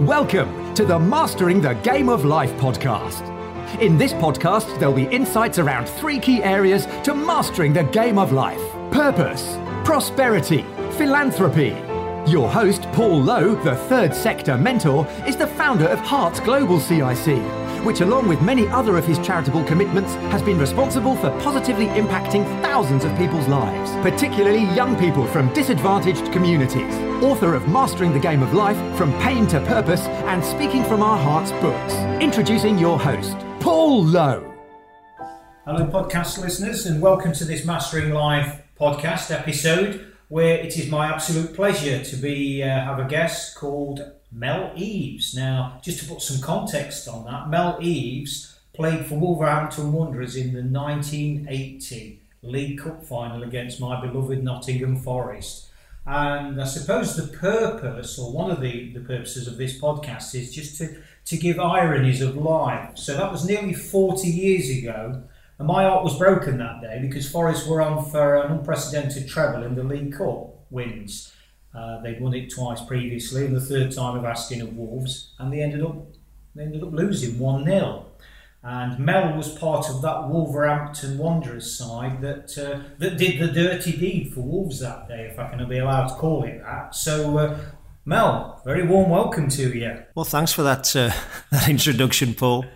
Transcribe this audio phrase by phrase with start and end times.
[0.00, 3.30] Welcome to the Mastering the Game of Life podcast.
[3.80, 8.32] In this podcast, there'll be insights around three key areas to mastering the game of
[8.32, 8.60] life
[8.90, 10.62] purpose, prosperity,
[10.98, 11.76] philanthropy.
[12.28, 17.38] Your host, Paul Lowe, the third sector mentor, is the founder of Hearts Global CIC,
[17.84, 22.44] which, along with many other of his charitable commitments, has been responsible for positively impacting
[22.62, 27.13] thousands of people's lives, particularly young people from disadvantaged communities.
[27.24, 31.16] Author of Mastering the Game of Life From Pain to Purpose and Speaking from Our
[31.16, 31.94] Hearts books.
[32.22, 34.52] Introducing your host, Paul Lowe.
[35.64, 41.10] Hello, podcast listeners, and welcome to this Mastering Life podcast episode where it is my
[41.10, 45.34] absolute pleasure to be uh, have a guest called Mel Eves.
[45.34, 50.52] Now, just to put some context on that, Mel Eves played for Wolverhampton Wanderers in
[50.52, 55.70] the 1980 League Cup final against my beloved Nottingham Forest.
[56.06, 60.54] And I suppose the purpose, or one of the, the purposes of this podcast, is
[60.54, 62.98] just to, to give ironies of life.
[62.98, 65.22] So that was nearly 40 years ago.
[65.58, 69.62] And my heart was broken that day because Forest were on for an unprecedented treble
[69.62, 71.32] in the League Cup wins.
[71.74, 75.52] Uh, they'd won it twice previously, and the third time of asking of Wolves, and
[75.52, 75.96] they ended up
[76.54, 78.06] they ended up losing one 0
[78.64, 83.92] And Mel was part of that Wolverhampton Wanderers side that uh, that did the dirty
[83.96, 86.94] deed for Wolves that day, if I can be allowed to call it that.
[86.94, 87.38] So.
[87.38, 87.58] Uh,
[88.06, 90.02] Mel, very warm welcome to you.
[90.14, 91.10] Well, thanks for that uh,
[91.50, 92.66] that introduction, Paul.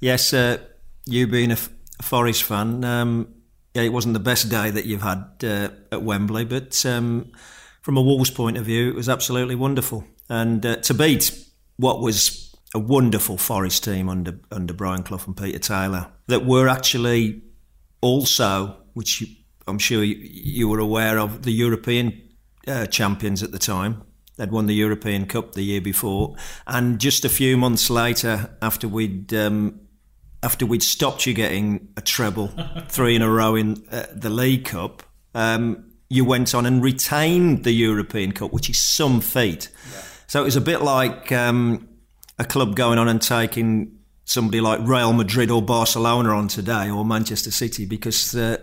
[0.00, 0.58] Yes, uh,
[1.06, 1.56] you being a,
[2.02, 3.34] Forest fan, um,
[3.74, 7.32] yeah, it wasn't the best day that you've had uh, at Wembley, but um,
[7.80, 10.04] from a Wolves point of view, it was absolutely wonderful.
[10.28, 11.32] And uh, to beat
[11.76, 16.68] what was a wonderful Forest team under under Brian Clough and Peter Taylor, that were
[16.68, 17.42] actually
[18.00, 19.28] also, which you,
[19.66, 22.20] I'm sure you, you, were aware of, the European
[22.68, 24.02] uh, champions at the time.
[24.36, 28.86] They'd won the European Cup the year before, and just a few months later, after
[28.86, 29.80] we'd um,
[30.42, 32.52] after we'd stopped you getting a treble,
[32.88, 35.02] three in a row in uh, the League Cup,
[35.34, 39.70] um, you went on and retained the European Cup, which is some feat.
[39.92, 40.02] Yeah.
[40.26, 41.88] So it was a bit like um,
[42.38, 47.04] a club going on and taking somebody like Real Madrid or Barcelona on today or
[47.04, 48.58] Manchester City because uh,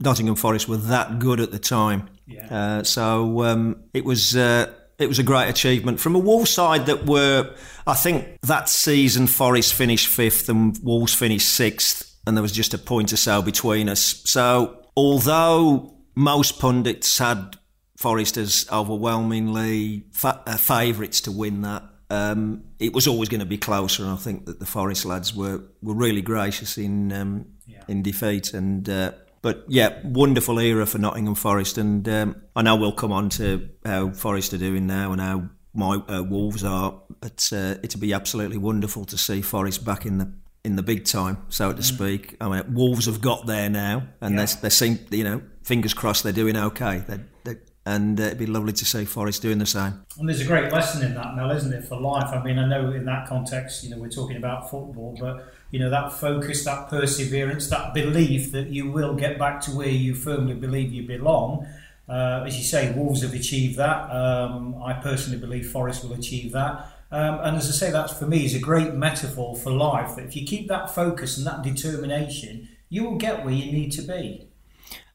[0.00, 2.08] Nottingham Forest were that good at the time.
[2.26, 2.46] Yeah.
[2.50, 4.36] Uh, so um, it was.
[4.36, 7.54] Uh, it was a great achievement from a Wolves side that were,
[7.86, 12.72] I think, that season Forest finished fifth and Wolves finished sixth, and there was just
[12.72, 14.22] a point or so between us.
[14.24, 17.58] So although most pundits had
[17.96, 21.82] Forest as overwhelmingly fa- uh, favourites to win that.
[22.08, 25.34] Um, it was always going to be closer, and I think that the Forest lads
[25.34, 27.82] were, were really gracious in um, yeah.
[27.88, 28.54] in defeat.
[28.54, 29.12] And uh,
[29.42, 33.68] but yeah, wonderful era for Nottingham Forest, and um, I know we'll come on to
[33.84, 37.00] how Forest are doing now and how my uh, Wolves are.
[37.20, 40.32] But uh, it'll be absolutely wonderful to see Forest back in the
[40.66, 41.84] in the big time, so to mm.
[41.84, 42.36] speak.
[42.40, 44.46] I mean, Wolves have got there now, and yeah.
[44.46, 47.04] they, they seem, you know, fingers crossed they're doing okay.
[47.06, 50.04] They're, they're, and uh, it'd be lovely to see Forest doing the same.
[50.18, 52.28] And there's a great lesson in that, Mel, isn't it, for life?
[52.32, 55.78] I mean, I know in that context, you know, we're talking about football, but you
[55.78, 60.14] know that focus, that perseverance, that belief that you will get back to where you
[60.14, 61.66] firmly believe you belong.
[62.08, 64.10] Uh, as you say, Wolves have achieved that.
[64.10, 66.92] Um, I personally believe Forest will achieve that.
[67.12, 70.16] Um, and as I say, that for me is a great metaphor for life.
[70.16, 73.92] That if you keep that focus and that determination, you will get where you need
[73.92, 74.48] to be.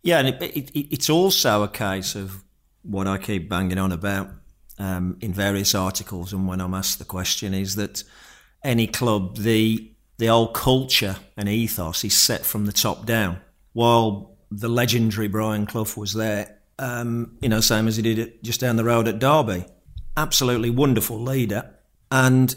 [0.03, 2.43] Yeah, and it, it, it's also a case of
[2.83, 4.29] what I keep banging on about
[4.79, 8.03] um, in various articles, and when I'm asked the question, is that
[8.63, 9.87] any club, the
[10.17, 13.41] the old culture and ethos is set from the top down.
[13.73, 18.43] While the legendary Brian Clough was there, um, you know, same as he did it
[18.43, 19.65] just down the road at Derby.
[20.17, 21.73] Absolutely wonderful leader,
[22.11, 22.55] and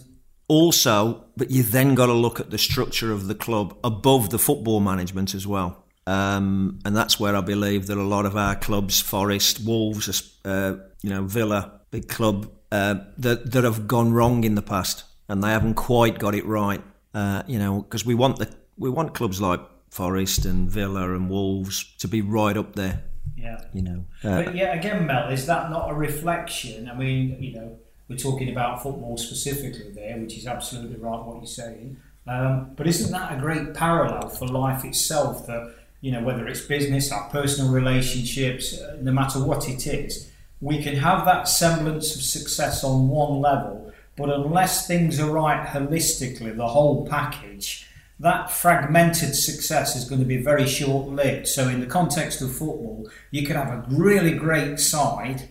[0.48, 4.38] also, but you then got to look at the structure of the club above the
[4.38, 5.84] football management as well.
[6.06, 10.76] Um, and that's where I believe that a lot of our clubs, Forest, Wolves, uh,
[11.03, 15.42] you know, Villa, big club, uh, that that have gone wrong in the past, and
[15.42, 16.83] they haven't quite got it right.
[17.15, 19.60] Uh, you know, because we want the we want clubs like
[19.91, 23.04] Forest and Villa and Wolves to be right up there.
[23.36, 24.04] Yeah, you know.
[24.22, 26.89] Uh, but yeah, again, Mel, is that not a reflection?
[26.89, 27.78] I mean, you know,
[28.09, 31.97] we're talking about football specifically there, which is absolutely right what you're saying.
[32.27, 35.47] Um, but isn't that a great parallel for life itself?
[35.47, 35.74] That
[36.04, 40.30] you know, whether it's business, our personal relationships, uh, no matter what it is,
[40.60, 45.66] we can have that semblance of success on one level, but unless things are right
[45.66, 47.89] holistically, the whole package,
[48.21, 51.48] that fragmented success is going to be very short lived.
[51.48, 55.48] So, in the context of football, you can have a really great side,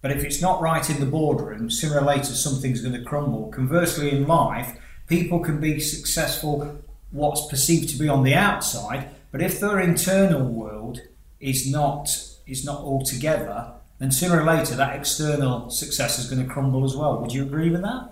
[0.00, 3.48] But if it's not right in the boardroom, sooner or later something's going to crumble.
[3.48, 9.42] Conversely, in life, people can be successful what's perceived to be on the outside, but
[9.42, 11.02] if their internal world
[11.40, 12.08] is not
[12.46, 16.84] is not all together, then sooner or later that external success is going to crumble
[16.84, 17.20] as well.
[17.20, 18.10] Would you agree with that?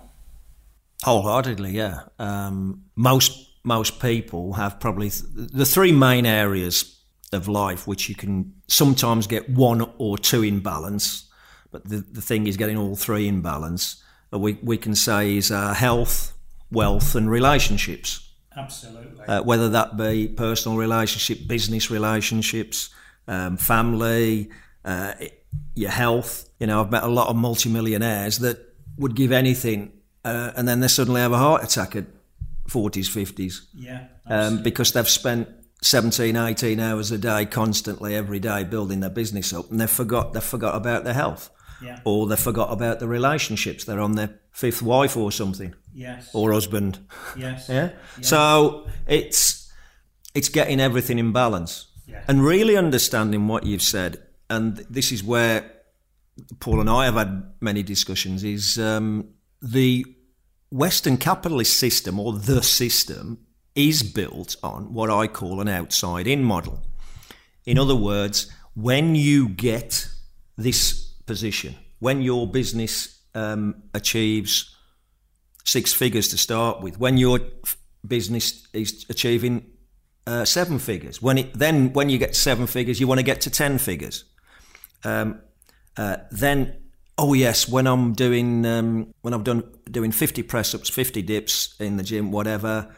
[1.03, 2.01] Wholeheartedly, yeah.
[2.17, 6.99] Um, most most people have probably th- the three main areas
[7.31, 11.29] of life which you can sometimes get one or two in balance,
[11.71, 14.01] but the, the thing is getting all three in balance.
[14.31, 16.33] We we can say is uh, health,
[16.71, 18.28] wealth, and relationships.
[18.55, 19.25] Absolutely.
[19.25, 22.89] Uh, whether that be personal relationship, business relationships,
[23.27, 24.49] um, family,
[24.83, 25.13] uh,
[25.75, 26.49] your health.
[26.59, 28.57] You know, I've met a lot of multimillionaires that
[28.97, 29.91] would give anything,
[30.25, 32.05] uh, and then they suddenly have a heart attack at
[32.67, 33.61] 40s, 50s.
[33.73, 34.07] Yeah.
[34.25, 35.47] Um, because they've spent
[35.81, 40.33] 17, 18 hours a day constantly every day building their business up and they forgot
[40.33, 41.49] they forgot about their health.
[41.81, 41.99] Yeah.
[42.03, 43.85] Or they forgot about the relationships.
[43.85, 45.73] They're on their fifth wife or something.
[45.93, 46.29] Yes.
[46.33, 46.99] Or husband.
[47.37, 47.67] yes.
[47.69, 47.89] Yeah.
[48.21, 49.71] So it's
[50.35, 52.23] it's getting everything in balance Yeah.
[52.27, 54.17] and really understanding what you've said.
[54.49, 55.71] And this is where
[56.59, 58.43] Paul and I have had many discussions.
[58.43, 59.29] Is um,
[59.61, 60.05] the
[60.71, 63.39] Western capitalist system or the system
[63.75, 66.83] is built on what I call an outside in model.
[67.65, 70.07] In other words, when you get
[70.57, 74.75] this position, when your business um, achieves
[75.69, 77.39] six figures to start with, when your
[78.07, 79.65] business is achieving
[80.25, 83.41] uh, seven figures, when it then when you get seven figures, you want to get
[83.41, 84.25] to ten figures.
[85.03, 85.41] Um,
[85.97, 86.75] uh, then,
[87.17, 91.75] oh yes, when I'm doing um, when I've done doing fifty press ups, fifty dips
[91.79, 92.95] in the gym, whatever.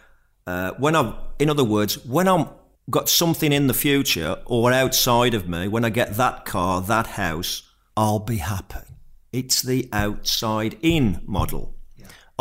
[0.47, 2.49] Uh, when I've, in other words, when I'm
[2.89, 7.07] got something in the future or outside of me, when I get that car, that
[7.07, 7.63] house,
[7.95, 8.87] I'll be happy.
[9.31, 11.77] It's the outside in model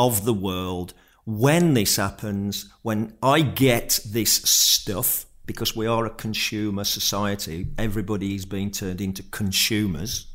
[0.07, 0.95] of the world.
[1.27, 8.35] When this happens, when I get this stuff, because we are a consumer society, everybody
[8.35, 10.27] is being turned into consumers.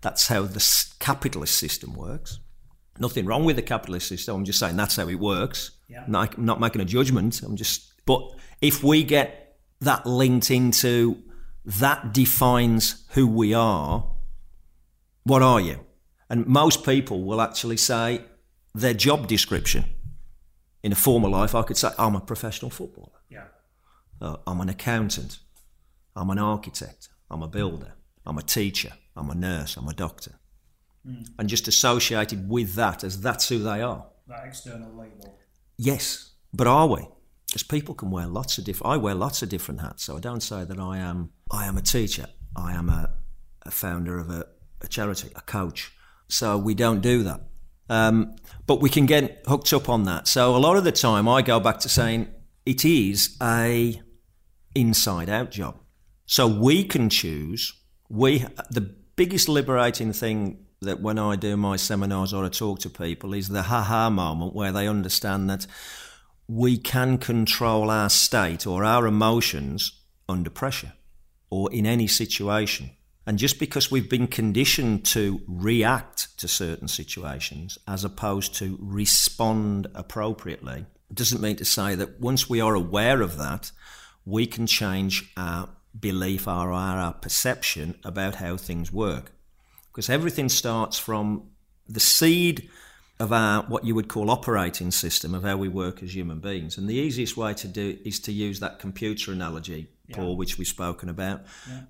[0.00, 0.64] That's how the
[1.00, 2.38] capitalist system works.
[2.98, 4.36] Nothing wrong with the capitalist system.
[4.36, 5.72] I'm just saying that's how it works.
[5.88, 6.04] Yeah.
[6.06, 7.42] Not, I'm not making a judgment.
[7.42, 7.92] I'm just.
[8.06, 8.22] But
[8.60, 11.22] if we get that linked into
[11.64, 14.06] that defines who we are,
[15.24, 15.80] what are you?
[16.28, 18.24] And most people will actually say
[18.74, 19.84] their job description.
[20.82, 23.20] In a former life, I could say, I'm a professional footballer.
[23.28, 23.44] Yeah.
[24.20, 25.38] Uh, I'm an accountant.
[26.16, 27.08] I'm an architect.
[27.30, 27.92] I'm a builder.
[28.24, 28.92] I'm a teacher.
[29.14, 29.76] I'm a nurse.
[29.76, 30.32] I'm a doctor.
[31.38, 34.06] And just associated with that as that's who they are.
[34.28, 35.38] That external label.
[35.78, 37.08] Yes, but are we?
[37.46, 38.92] Because people can wear lots of different.
[38.92, 41.30] I wear lots of different hats, so I don't say that I am.
[41.50, 42.26] I am a teacher.
[42.54, 43.14] I am a,
[43.62, 44.46] a founder of a,
[44.82, 45.92] a charity, a coach.
[46.28, 47.40] So we don't do that.
[47.90, 50.28] Um, but we can get hooked up on that.
[50.28, 52.28] So a lot of the time, I go back to saying
[52.64, 54.00] it is a
[54.74, 55.76] inside out job.
[56.24, 57.72] So we can choose.
[58.08, 62.90] We the biggest liberating thing that when I do my seminars or I talk to
[62.90, 65.66] people is the ha-ha moment where they understand that
[66.46, 70.92] we can control our state or our emotions under pressure
[71.50, 72.90] or in any situation.
[73.30, 79.86] And just because we've been conditioned to react to certain situations as opposed to respond
[79.94, 83.70] appropriately, doesn't mean to say that once we are aware of that,
[84.24, 89.30] we can change our belief or our perception about how things work.
[89.92, 91.50] Because everything starts from
[91.88, 92.68] the seed
[93.20, 96.76] of our what you would call operating system of how we work as human beings.
[96.76, 100.66] And the easiest way to do is to use that computer analogy, Paul, which we've
[100.66, 101.42] spoken about,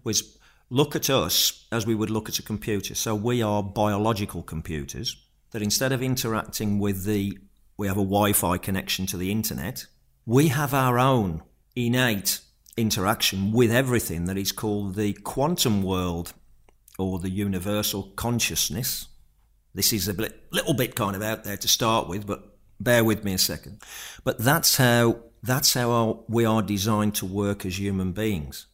[0.04, 0.36] was
[0.70, 2.94] look at us as we would look at a computer.
[2.94, 5.16] So we are biological computers
[5.50, 7.38] that instead of interacting with the
[7.76, 9.86] we have a Wi-Fi connection to the internet,
[10.26, 11.42] we have our own
[11.74, 12.40] innate
[12.76, 16.34] interaction with everything that is called the quantum world
[16.98, 19.08] or the universal consciousness.
[19.74, 23.24] This is a little bit kind of out there to start with, but bear with
[23.24, 23.82] me a second.
[24.24, 28.66] But that's how that's how our, we are designed to work as human beings,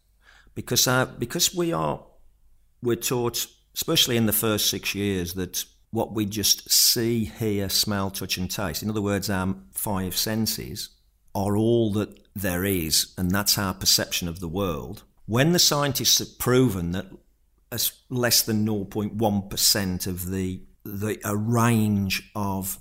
[0.56, 2.02] because our, because we are
[2.82, 8.10] we're taught, especially in the first six years, that what we just see, hear, smell,
[8.10, 8.82] touch, and taste.
[8.82, 10.90] In other words, our five senses
[11.34, 15.04] are all that there is, and that's our perception of the world.
[15.26, 17.06] When the scientists have proven that
[17.70, 22.78] as less than 0.1% of the, the a range of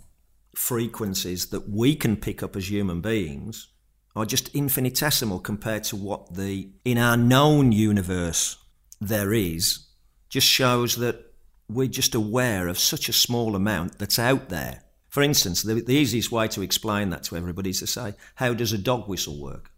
[0.55, 3.67] frequencies that we can pick up as human beings
[4.15, 8.57] are just infinitesimal compared to what the in our known universe
[9.01, 9.87] there is
[10.29, 11.33] just shows that
[11.69, 14.83] we're just aware of such a small amount that's out there.
[15.09, 18.53] For instance, the, the easiest way to explain that to everybody is to say, how
[18.53, 19.71] does a dog whistle work?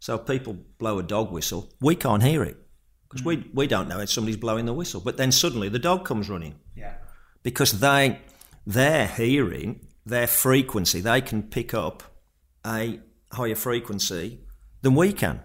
[0.00, 2.56] So people blow a dog whistle, we can't hear it
[3.08, 5.00] because we, we don't know if somebody's blowing the whistle.
[5.00, 6.94] But then suddenly the dog comes running Yeah.
[7.42, 8.20] because they
[8.66, 12.02] their hearing, their frequency, they can pick up
[12.66, 13.00] a
[13.32, 14.40] higher frequency
[14.82, 15.40] than we can.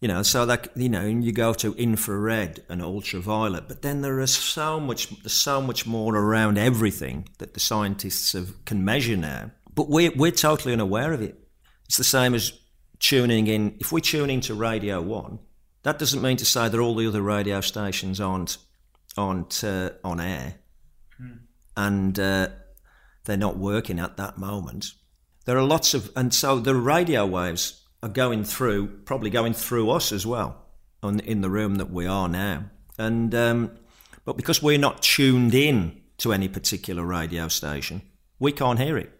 [0.00, 4.18] You know, so that you know, you go to infrared and ultraviolet, but then there
[4.18, 9.16] is so much, there's so much more around everything that the scientists have, can measure
[9.16, 9.52] now.
[9.76, 11.38] But we're we're totally unaware of it.
[11.86, 12.52] It's the same as
[12.98, 13.76] tuning in.
[13.78, 15.38] If we tune into Radio One,
[15.84, 18.58] that doesn't mean to say that all the other radio stations aren't
[19.16, 20.56] aren't uh, on air,
[21.76, 22.48] and uh,
[23.24, 24.86] they're not working at that moment.
[25.44, 29.90] There are lots of, and so the radio waves are going through, probably going through
[29.90, 30.64] us as well,
[31.02, 32.64] on, in the room that we are now.
[32.98, 33.70] And um,
[34.24, 38.02] but because we're not tuned in to any particular radio station,
[38.38, 39.10] we can't hear it.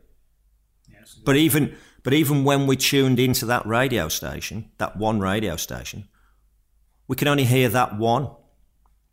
[0.88, 1.18] Yes.
[1.24, 1.74] But even
[2.04, 6.08] but even when we tuned into that radio station, that one radio station,
[7.08, 8.30] we can only hear that one.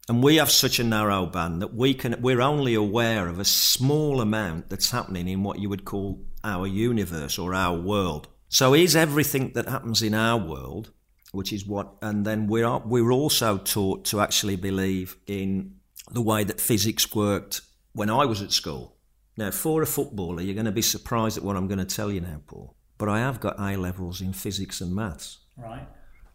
[0.08, 3.46] And we have such a narrow band that we can we're only aware of a
[3.46, 8.28] small amount that's happening in what you would call our universe or our world.
[8.48, 10.92] So is everything that happens in our world,
[11.32, 15.76] which is what and then we're we're also taught to actually believe in
[16.12, 17.62] the way that physics worked
[17.94, 18.96] when I was at school.
[19.38, 22.12] Now, for a footballer, you're going to be surprised at what I'm going to tell
[22.12, 22.76] you now, Paul.
[22.98, 25.38] But I have got A levels in physics and maths.
[25.56, 25.88] Right.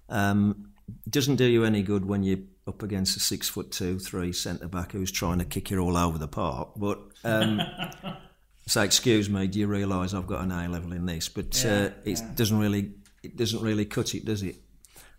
[0.09, 0.71] Um,
[1.09, 4.69] doesn't do you any good when you're up against a six foot two, three centre
[4.69, 6.71] back who's trying to kick you all over the park.
[6.77, 7.61] But um,
[8.67, 11.29] say, excuse me, do you realise I've got an A level in this?
[11.29, 12.31] But Yeah, uh, it yeah.
[12.35, 12.93] doesn't really,
[13.23, 14.57] it doesn't really cut it, does it?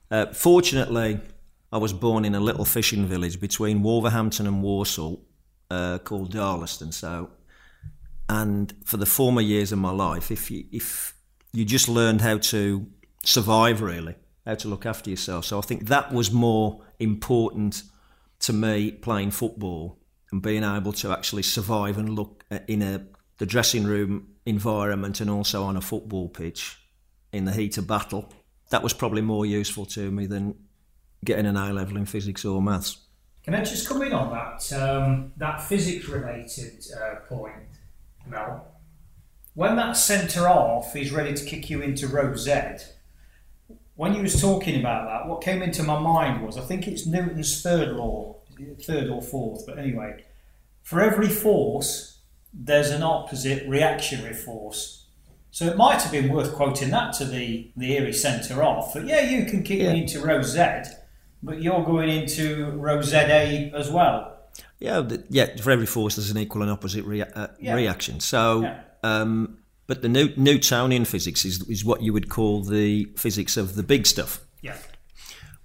[0.09, 1.19] Uh, fortunately,
[1.71, 5.25] I was born in a little fishing village between Wolverhampton and Walsall
[5.69, 6.93] uh, called Darlaston.
[6.93, 7.29] So,
[8.29, 11.13] and for the former years of my life, if you if
[11.53, 12.87] you just learned how to
[13.23, 15.45] survive, really, how to look after yourself.
[15.45, 17.83] So I think that was more important
[18.39, 19.99] to me playing football
[20.31, 23.05] and being able to actually survive and look in a
[23.37, 26.77] the dressing room environment and also on a football pitch
[27.31, 28.31] in the heat of battle.
[28.69, 30.55] That was probably more useful to me than
[31.23, 32.97] getting an A level in physics or maths.
[33.43, 37.53] Can I just come in on that um, that physics related uh, point,
[38.27, 38.71] Mel?
[39.53, 42.53] When that centre off is ready to kick you into row Z,
[43.95, 47.05] when you was talking about that, what came into my mind was I think it's
[47.05, 48.41] Newton's third law,
[48.81, 50.25] third or fourth, but anyway,
[50.81, 52.14] for every force
[52.57, 55.05] there's an opposite reactionary force.
[55.51, 58.93] So it might have been worth quoting that to the the Erie centre off.
[58.93, 59.93] But yeah, you can kick Yeah.
[59.93, 60.61] me into row Z,
[61.43, 64.31] but you're going into row ZA as well.
[64.79, 65.55] Yeah, yeah.
[65.61, 67.75] For every force, there's an equal and opposite rea- uh, Yeah.
[67.75, 68.19] reaction.
[68.19, 68.79] So, Yeah.
[69.03, 69.57] um,
[69.87, 73.83] but the New- Newtonian physics is is what you would call the physics of the
[73.83, 74.41] big stuff.
[74.61, 74.75] Yeah.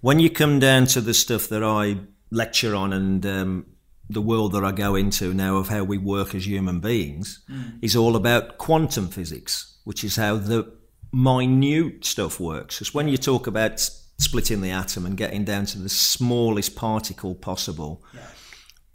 [0.00, 1.96] When you come down to the stuff that I
[2.30, 3.66] lecture on and um,
[4.10, 7.78] the world that I go into now of how we work as human beings mm.
[7.80, 10.72] is all about quantum physics, which is how the
[11.12, 12.76] minute stuff works.
[12.76, 13.78] Because when you talk about
[14.18, 18.04] splitting the atom and getting down to the smallest particle possible,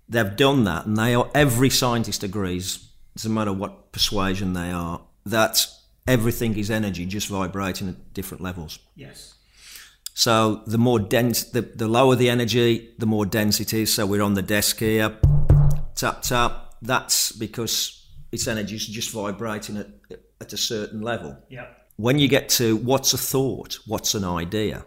[0.10, 5.02] they've done that, and they are, every scientist agrees, doesn't matter what persuasion they are,
[5.26, 5.66] that
[6.08, 8.80] everything is energy, just vibrating at different levels.
[8.96, 9.34] Yes.
[10.18, 13.94] So the more dense, the, the lower the energy, the more dense it is.
[13.94, 15.20] So we're on the desk here,
[15.94, 16.74] tap tap.
[16.82, 19.90] That's because its energy is just vibrating at,
[20.40, 21.38] at a certain level.
[21.50, 21.68] Yeah.
[21.98, 24.86] When you get to what's a thought, what's an idea,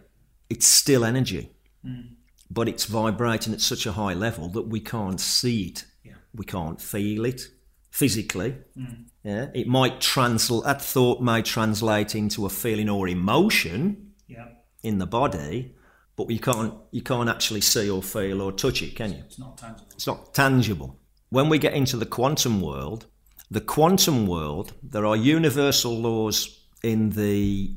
[0.49, 1.51] it's still energy,
[1.85, 2.09] mm.
[2.51, 6.15] but it's vibrating at such a high level that we can't see it, Yeah.
[6.35, 7.43] we can't feel it
[7.91, 8.57] physically.
[8.79, 9.05] Mm.
[9.25, 10.65] Yeah, it might translate.
[10.65, 14.49] That thought may translate into a feeling or emotion Yeah.
[14.83, 15.75] In the body,
[16.17, 19.23] but you can't you can't actually see or feel or touch it, can you?
[19.27, 19.87] It's not tangible.
[19.95, 20.99] It's not tangible.
[21.31, 23.07] When we get into the quantum world,
[23.51, 27.75] the quantum world, there are universal laws in the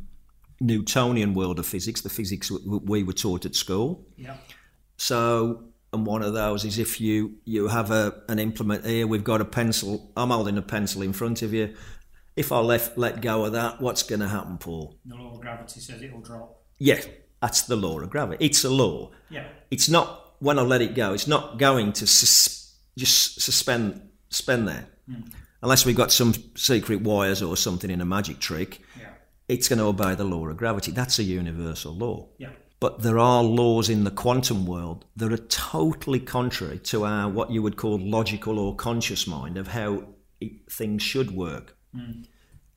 [0.60, 4.06] Newtonian world of physics, the physics we were taught at school.
[4.16, 4.38] Yeah.
[4.98, 9.24] So, and one of those is if you you have a an implement here, we've
[9.24, 10.12] got a pencil.
[10.16, 11.74] I'm holding a pencil in front of you.
[12.36, 15.00] If I left let go of that, what's going to happen, Paul?
[15.06, 16.61] The law of gravity says it will drop.
[16.84, 17.00] Yeah,
[17.42, 18.44] that's the law of gravity.
[18.44, 19.12] It's a law.
[19.30, 19.48] Yeah.
[19.70, 21.14] It's not when I let it go.
[21.14, 24.88] It's not going to sus- just suspend suspend there,
[25.62, 28.82] unless we've got some secret wires or something in a magic trick.
[29.00, 29.10] Yeah.
[29.48, 30.92] It's going to obey the law of gravity.
[30.92, 32.30] That's a universal law.
[32.40, 32.50] Yeah.
[32.80, 37.52] But there are laws in the quantum world that are totally contrary to our what
[37.52, 40.06] you would call logical or conscious mind of how
[40.40, 41.78] it, things should work.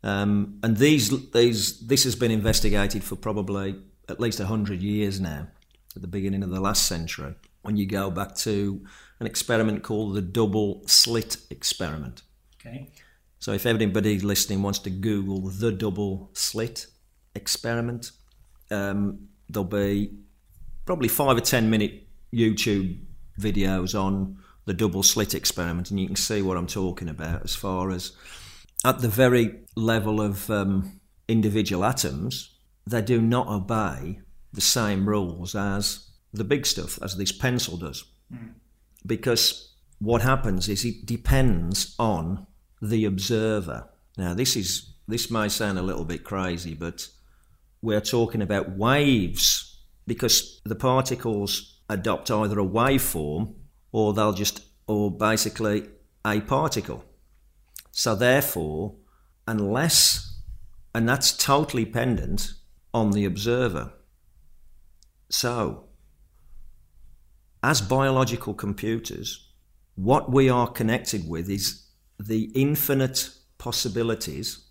[0.03, 3.77] Um, and these, these, this has been investigated for probably
[4.09, 5.49] at least 100 years now,
[5.97, 8.85] at the beginning of the last century, when you go back to
[9.21, 12.23] an experiment called the double slit experiment.
[12.61, 12.91] Okay.
[13.39, 16.87] So if anybody listening wants to Google the double slit
[17.35, 18.11] experiment,
[18.71, 20.17] um, there'll be
[20.87, 22.99] probably five or ten minute YouTube
[23.39, 27.55] videos on the double slit experiment, and you can see what I'm talking about as
[27.55, 28.13] far as
[28.85, 32.54] at the very level of um, individual atoms,
[32.87, 34.21] they do not obey
[34.53, 38.05] the same rules as the big stuff, as this pencil does.
[38.31, 38.49] Hmm.
[39.07, 42.47] Because what happens is it depends on
[42.81, 43.89] the observer.
[44.17, 47.09] Now, this is this may sound a little bit crazy, but
[47.83, 53.55] we're talking about waves because the particles adopt either a waveform
[53.93, 55.89] or they'll just or basically
[56.25, 57.05] a particle.
[57.91, 58.97] So therefore,
[59.47, 60.41] unless
[60.95, 62.53] and that's totally dependent
[62.95, 63.93] on the observer.
[65.29, 65.89] So,
[67.63, 69.51] as biological computers,
[69.97, 74.65] what we are connected with is the infinite possibilities.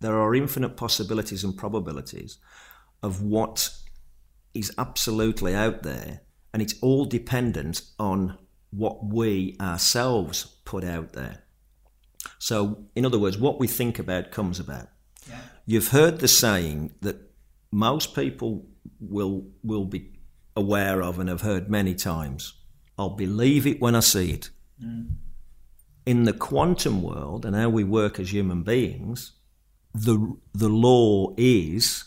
[0.00, 2.38] There are infinite possibilities and probabilities
[3.02, 3.70] of what
[4.54, 8.38] is absolutely out there, and it's all dependent on
[8.70, 11.42] what we ourselves put out there.
[12.38, 14.88] So, in other words, what we think about comes about.
[15.28, 15.40] Yeah.
[15.66, 17.31] You've heard the saying that
[17.72, 18.66] most people
[19.00, 20.12] will will be
[20.54, 22.54] aware of and have heard many times.
[22.98, 24.50] I'll believe it when I see it.
[24.80, 25.16] Mm.
[26.04, 29.32] In the quantum world and how we work as human beings,
[29.94, 32.04] the the law is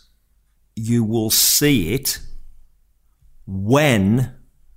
[0.75, 2.19] you will see it
[3.47, 4.35] when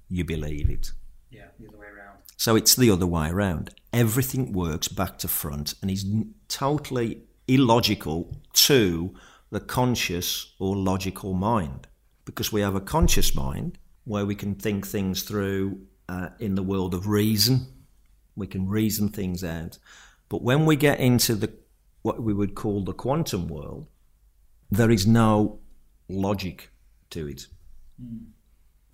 [0.08, 0.92] you believe it.
[1.30, 2.18] Yeah, the other way around.
[2.36, 3.74] So it's the other way around.
[3.92, 6.06] Everything works back to front and is
[6.48, 9.14] totally illogical to
[9.50, 11.86] the conscious or logical mind.
[12.24, 16.62] Because we have a conscious mind where we can think things through uh, in the
[16.62, 17.66] world of reason.
[18.36, 19.78] We can reason things out.
[20.28, 21.52] But when we get into the
[22.02, 23.86] what we would call the quantum world,
[24.70, 25.58] there is no
[26.08, 26.70] logic
[27.10, 27.46] to it.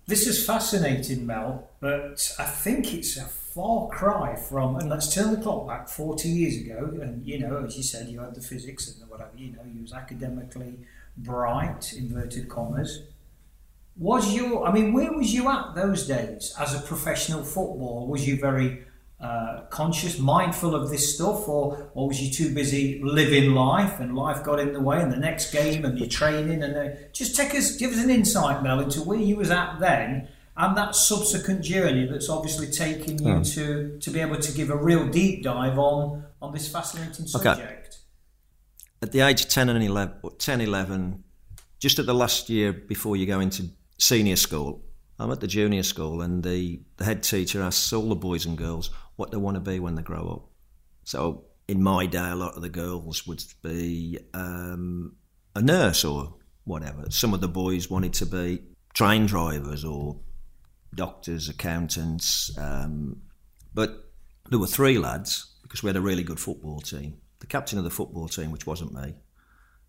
[0.07, 5.31] This is fascinating, Mel, but I think it's a far cry from, and let's turn
[5.31, 8.41] the clock back 40 years ago, and you know, as you said, you had the
[8.41, 10.77] physics and the whatever, you know, you was academically
[11.17, 13.01] bright, inverted commas.
[13.97, 18.05] Was your, I mean, where was you at those days as a professional footballer?
[18.05, 18.83] Was you very
[19.19, 24.15] uh, conscious, mindful of this stuff, or, or was you too busy living life and
[24.15, 26.61] life got in the way and the next game and your training?
[26.63, 29.79] And uh, just take us, give us an insight, Mel, into where you was at
[29.79, 34.69] then and that subsequent journey that's obviously taken you to, to be able to give
[34.69, 37.43] a real deep dive on, on this fascinating Okay.
[37.43, 37.97] subject.
[39.01, 41.23] at the age of 10 and 11, 10, 11,
[41.79, 44.81] just at the last year before you go into senior school,
[45.19, 48.57] I'm at the junior school and the, the head teacher asks all the boys and
[48.57, 50.49] girls what they want to be when they grow up.
[51.05, 55.15] So in my day, a lot of the girls would be um,
[55.55, 57.09] a nurse or whatever.
[57.09, 58.61] Some of the boys wanted to be
[58.93, 60.19] train drivers or
[60.93, 62.55] doctors, accountants.
[62.57, 63.21] Um,
[63.73, 64.11] but
[64.49, 67.17] there were three lads because we had a really good football team.
[67.39, 69.15] The captain of the football team, which wasn't me,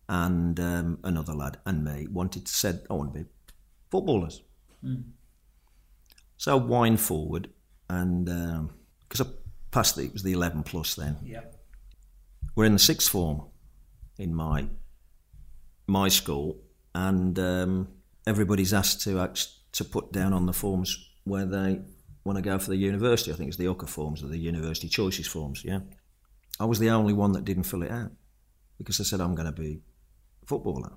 [0.08, 3.28] and um, another lad and me wanted to said, "I want to be
[3.90, 4.42] footballers."
[6.36, 7.50] So I wind forward,
[7.88, 8.26] and
[9.08, 9.30] because I
[9.70, 11.16] passed, the, it was the eleven plus then.
[11.22, 11.40] Yeah.
[12.54, 13.42] We're in the sixth form
[14.18, 14.68] in my
[15.86, 16.58] my school,
[16.94, 17.88] and um,
[18.26, 21.80] everybody's asked to act, to put down on the forms where they
[22.24, 23.32] want to go for the university.
[23.32, 25.64] I think it's the UCA forms or the university choices forms.
[25.64, 25.80] Yeah,
[26.58, 28.12] I was the only one that didn't fill it out
[28.78, 29.80] because I said I'm going to be
[30.42, 30.92] a footballer.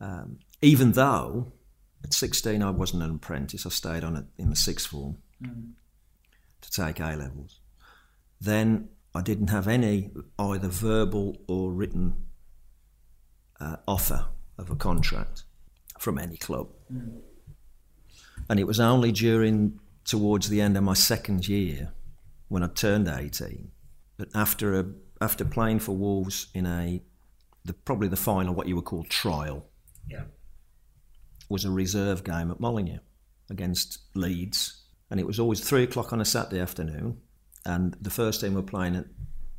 [0.00, 1.52] Um, even though
[2.04, 5.18] at 16 I wasn't an apprentice, I stayed on it in the sixth form
[6.60, 7.60] to take A levels.
[8.40, 12.26] Then I didn't have any either verbal or written
[13.60, 14.26] uh, offer
[14.58, 15.44] of a contract
[15.98, 16.68] from any club.
[18.48, 21.92] And it was only during towards the end of my second year
[22.48, 23.70] when I turned 18
[24.18, 24.86] that after a
[25.20, 27.00] after playing for Wolves in a
[27.64, 29.66] the, probably the final what you would call trial
[30.06, 30.24] Yeah.
[31.48, 33.00] Was a reserve game at Molyneux
[33.50, 37.20] against Leeds, and it was always three o'clock on a Saturday afternoon,
[37.66, 39.06] and the first team were playing at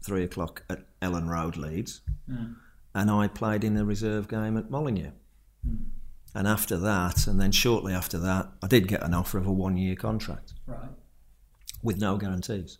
[0.04, 2.54] three o'clock at Elland Road, Leeds, hmm.
[2.94, 5.12] and I played in the reserve game at Molyneux.
[5.66, 5.76] Hmm.
[6.34, 9.54] And after that, and then shortly after that, I did get an offer of a
[9.54, 10.90] one year contract Right.
[11.82, 12.78] with no guarantees.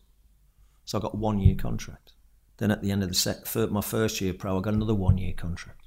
[0.84, 2.12] So I got one year contract.
[2.58, 5.18] Then at the end of the sec, my first year pro, I got another one
[5.18, 5.85] year contract.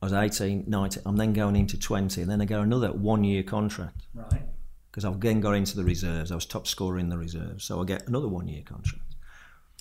[0.00, 3.24] I was 18, 19, I'm then going into 20, and then I got another one
[3.24, 4.42] year contract Right.
[4.90, 6.30] because I've then got into the reserves.
[6.30, 9.16] I was top scorer in the reserves, so I get another one year contract.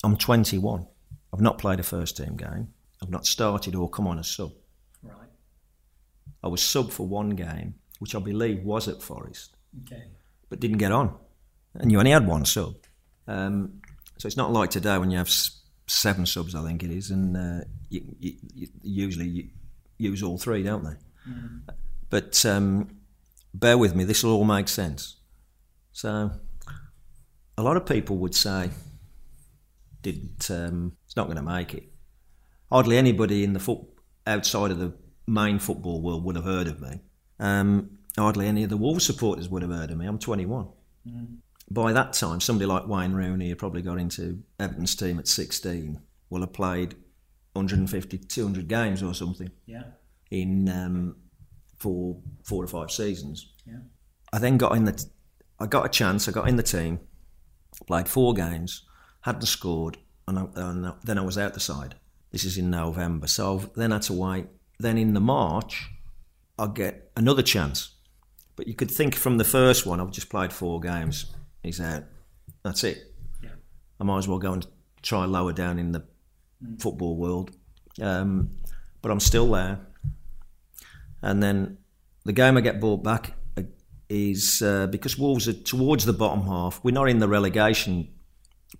[0.03, 0.87] I'm 21.
[1.33, 2.69] I've not played a first team game.
[3.01, 4.53] I've not started or come on as sub.
[5.03, 5.29] Right.
[6.43, 10.03] I was sub for one game, which I believe was at Forest, Okay.
[10.49, 11.15] but didn't get on.
[11.75, 12.75] And you only had one sub.
[13.27, 13.81] Um,
[14.17, 15.29] so it's not like today when you have
[15.85, 19.49] seven subs, I think it is, and uh, you, you, you usually you
[19.97, 20.95] use all three, don't they?
[22.09, 22.97] But um,
[23.53, 25.17] bear with me, this will all make sense.
[25.91, 26.31] So
[27.57, 28.69] a lot of people would say,
[30.01, 31.91] didn't, um, it's not going to make it.
[32.71, 33.81] Hardly anybody in the foot
[34.25, 34.93] outside of the
[35.25, 37.01] main football world would have heard of me.
[37.39, 40.05] Um, hardly any of the Wolves supporters would have heard of me.
[40.05, 40.67] I'm 21.
[41.69, 45.99] By that time, somebody like Wayne Rooney, who probably got into Everton's team at 16,
[46.29, 46.95] will have played
[47.57, 49.83] 150, 200 games or something Yeah.
[50.31, 51.15] in um,
[51.77, 53.51] for four or five seasons.
[53.65, 53.79] Yeah.
[54.33, 55.05] I then got in the,
[55.59, 56.27] I got a chance.
[56.27, 56.99] I got in the team,
[57.85, 58.83] played four games,
[59.21, 61.95] hadn't scored, and, I, and then I was out the side.
[62.31, 64.47] This is in November, so I've then had to wait.
[64.79, 65.89] Then in the March,
[66.59, 67.93] I get another chance.
[68.55, 71.27] But you could think from the first one, I've just played four games.
[71.63, 72.03] He's out.
[72.63, 73.13] That's it.
[73.41, 73.51] Yeah.
[73.99, 74.65] I might as well go and
[75.03, 76.03] try lower down in the
[76.79, 77.51] football world.
[78.01, 78.51] Um,
[79.01, 79.79] but I'm still there.
[81.21, 81.77] And then
[82.25, 83.63] the game I get brought back uh,
[84.09, 86.83] is uh, because Wolves are towards the bottom half.
[86.83, 88.09] We're not in the relegation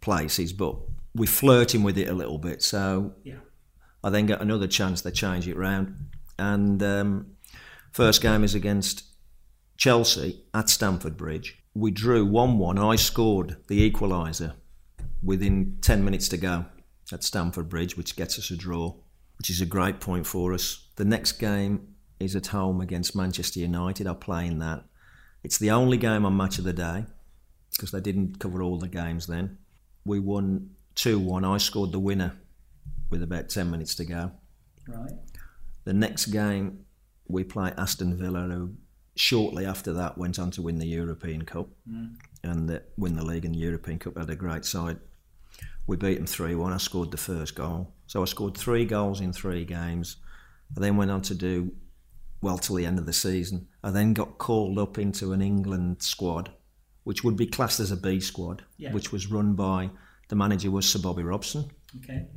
[0.02, 0.76] places, but
[1.16, 2.62] we're flirting with it a little bit.
[2.62, 3.36] So Yeah.
[4.04, 5.02] I then get another chance.
[5.02, 5.96] They change it round,
[6.38, 7.32] and um,
[7.92, 9.04] first game is against
[9.76, 11.58] Chelsea at Stamford Bridge.
[11.74, 12.78] We drew one-one.
[12.78, 14.54] I scored the equaliser
[15.24, 16.66] within ten minutes to go
[17.12, 18.96] at Stamford Bridge, which gets us a draw,
[19.38, 20.88] which is a great point for us.
[20.96, 24.08] The next game is at home against Manchester United.
[24.08, 24.84] I'll play in that.
[25.43, 27.06] It's the only game on Match of the Day
[27.72, 29.58] because they didn't cover all the games then.
[30.06, 31.46] We won 2 1.
[31.46, 32.36] I scored the winner
[33.10, 34.32] with about 10 minutes to go.
[34.88, 35.12] Right.
[35.84, 36.86] The next game,
[37.28, 38.74] we play Aston Villa, who
[39.15, 42.15] shortly after that went on to win the European Cup mm.
[42.43, 44.17] and the, win the league and the European Cup.
[44.17, 44.98] Had a great side.
[45.88, 46.73] We beat them 3 1.
[46.73, 47.93] I scored the first goal.
[48.08, 50.17] So I scored three goals in three games.
[50.76, 51.73] I then went on to do
[52.41, 53.67] well till the end of the season.
[53.84, 56.52] I then got called up into an England squad,
[57.04, 58.93] which would be classed as a B squad, Yeah.
[58.93, 59.89] which was run by
[60.30, 61.71] the manager was Sir Bobby Robson
[62.04, 62.28] Okay.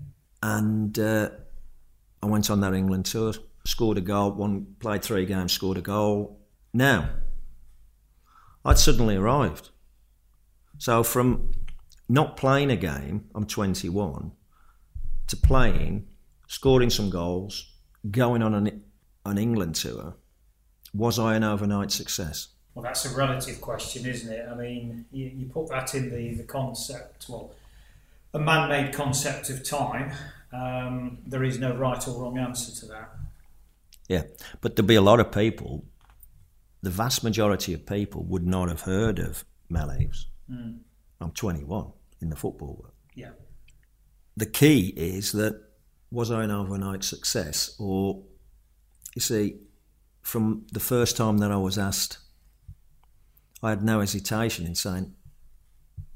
[0.44, 1.30] and uh,
[2.22, 3.34] I went on that England tour,
[3.66, 6.38] scored a goal, one played three games, scored a goal.
[6.72, 7.10] Now,
[8.64, 9.70] I'd suddenly arrived.
[10.78, 11.50] So from
[12.10, 14.32] not playing a game, I'm 21,
[15.28, 16.08] to playing,
[16.48, 17.72] scoring some goals,
[18.10, 18.82] going on an,
[19.24, 20.16] an England tour,
[20.92, 22.48] was I an overnight success?
[22.74, 24.44] Well, that's a relative question, isn't it?
[24.50, 27.54] I mean, you, you put that in the, the concept, well,
[28.34, 30.12] a man made concept of time.
[30.52, 33.10] Um, there is no right or wrong answer to that.
[34.08, 34.22] Yeah,
[34.60, 35.84] but there'll be a lot of people,
[36.82, 40.26] the vast majority of people would not have heard of Mel Eves.
[41.20, 42.94] I'm 21 in the football world.
[43.14, 43.30] Yeah.
[44.36, 45.60] The key is that
[46.10, 47.76] was I an overnight success?
[47.78, 48.22] Or,
[49.14, 49.56] you see,
[50.22, 52.18] from the first time that I was asked,
[53.62, 55.14] I had no hesitation in saying,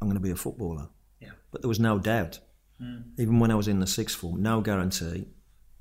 [0.01, 0.89] I'm going to be a footballer.
[1.21, 1.31] Yeah.
[1.51, 2.41] But there was no doubt.
[2.79, 3.03] Hmm.
[3.19, 5.29] Even when I was in the sixth form, no guarantee,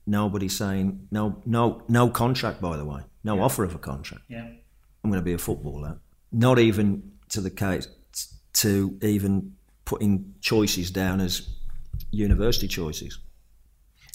[0.06, 4.26] nobody saying, no, no, no contract, by the way, no offer of a contract.
[4.28, 4.46] Yeah.
[5.04, 6.00] I'm going to be a footballer.
[6.32, 7.88] Not even to the case
[8.54, 9.56] to even
[9.94, 11.48] putting choices down as
[12.10, 13.20] university choices.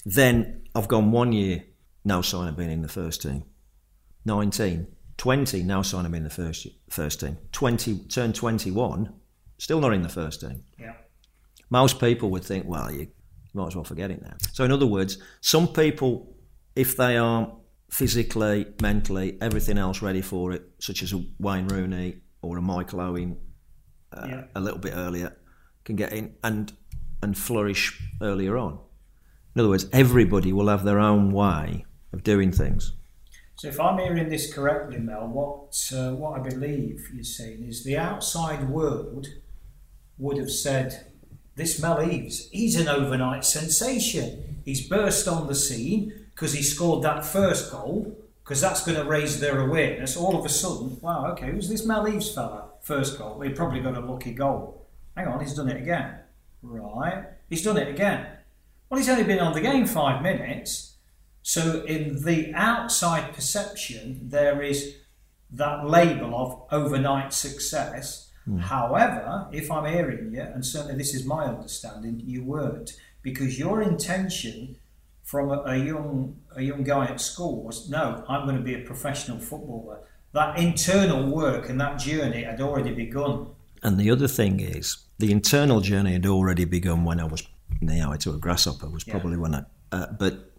[0.05, 1.63] Then I've gone one year,
[2.03, 3.43] no sign of being in the first team.
[4.25, 4.87] 19,
[5.17, 7.37] 20, no sign of being in the first first team.
[7.53, 9.13] 20, turn 21,
[9.57, 10.63] still not in the first team.
[10.77, 10.95] Yeah.
[11.69, 13.07] Most people would think, well, you
[13.53, 14.33] might as well forget it now.
[14.51, 16.35] So, in other words, some people,
[16.75, 17.53] if they are
[17.89, 22.99] physically, mentally, everything else ready for it, such as a Wayne Rooney or a Michael
[22.99, 23.37] Owen
[24.11, 24.43] uh, Yeah.
[24.55, 25.35] a little bit earlier,
[25.89, 26.71] can get in and
[27.21, 28.79] and flourish earlier on.
[29.55, 32.93] In other words, everybody will have their own way of doing things.
[33.55, 37.83] So, if I'm hearing this correctly, Mel, what uh, what I believe you're saying is
[37.83, 39.27] the outside world
[40.19, 41.07] would have said,
[41.55, 44.61] "This Mel Eves, he's an overnight sensation.
[44.63, 49.09] He's burst on the scene because he scored that first goal because that's going to
[49.09, 50.15] raise their awareness.
[50.15, 52.65] All of a sudden, wow, okay, who's this Mel Eves fella?
[52.81, 54.79] First goal, he probably got a lucky goal.
[55.15, 56.19] Hang on, he's done it again.
[56.61, 58.27] Right, he's done it again.
[58.89, 60.95] Well, he's only been on the game five minutes.
[61.41, 64.95] So, in the outside perception, there is
[65.51, 68.29] that label of overnight success.
[68.47, 68.61] Mm.
[68.61, 73.81] However, if I'm hearing you, and certainly this is my understanding, you weren't, because your
[73.81, 74.77] intention
[75.23, 78.73] from a, a, young a young guy at school was no, I'm going to be
[78.73, 79.99] a professional footballer.
[80.33, 83.47] That internal work and that journey had already begun.
[83.83, 87.47] And the other thing is, the internal journey had already begun when I was
[87.81, 88.89] high to a grasshopper.
[88.89, 89.37] Was probably yeah.
[89.37, 90.51] when I, uh, but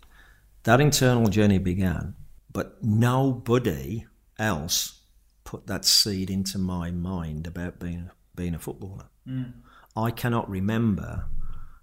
[0.64, 2.14] that internal journey began.
[2.52, 4.06] But nobody
[4.38, 5.00] else
[5.44, 9.06] put that seed into my mind about being being a footballer.
[9.28, 9.52] Mm.
[9.96, 11.26] I cannot remember,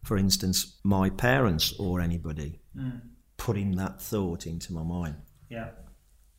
[0.04, 3.02] for instance, my parents or anybody mm.
[3.38, 5.17] putting that thought into my mind.
[5.50, 5.69] Yeah.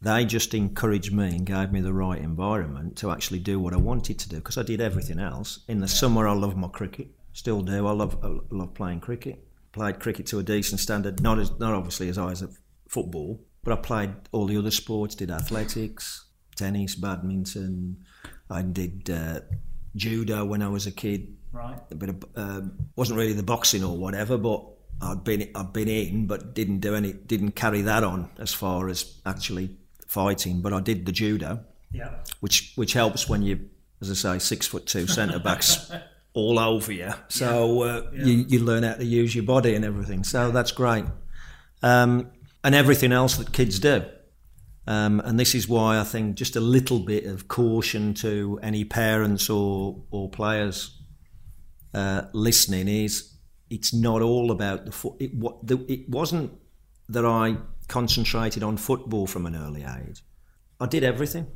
[0.00, 3.78] They just encouraged me and gave me the right environment to actually do what I
[3.78, 5.60] wanted to do because I did everything else.
[5.66, 5.92] In the yeah.
[5.92, 7.86] summer, I love my cricket, still do.
[7.86, 9.44] I love I love playing cricket.
[9.72, 12.44] Played cricket to a decent standard, not as not obviously as high as
[12.88, 15.14] football, but I played all the other sports.
[15.14, 18.04] Did athletics, tennis, badminton.
[18.50, 19.40] I did uh,
[19.96, 21.36] judo when I was a kid.
[21.52, 21.78] Right.
[21.90, 24.64] A bit of um, wasn't really the boxing or whatever, but
[25.00, 28.88] I'd been I'd been in, but didn't do any didn't carry that on as far
[28.88, 29.76] as actually
[30.08, 30.60] fighting.
[30.60, 31.64] But I did the judo.
[31.92, 32.10] Yeah.
[32.40, 35.92] Which which helps when you, as I say, six foot two centre backs
[36.34, 37.12] all over you.
[37.28, 38.24] So uh, yeah.
[38.24, 40.24] You, you learn how to use your body and everything.
[40.24, 41.04] So that's great.
[41.82, 42.32] Um,
[42.64, 44.04] and everything else that kids do.
[44.86, 48.84] Um, and this is why I think just a little bit of caution to any
[48.84, 50.98] parents or or players
[51.94, 53.34] uh, listening is
[53.70, 55.16] it's not all about the foot.
[55.20, 56.52] It, the, it wasn't
[57.08, 57.56] that I
[57.88, 60.22] concentrated on football from an early age.
[60.80, 61.48] I did everything,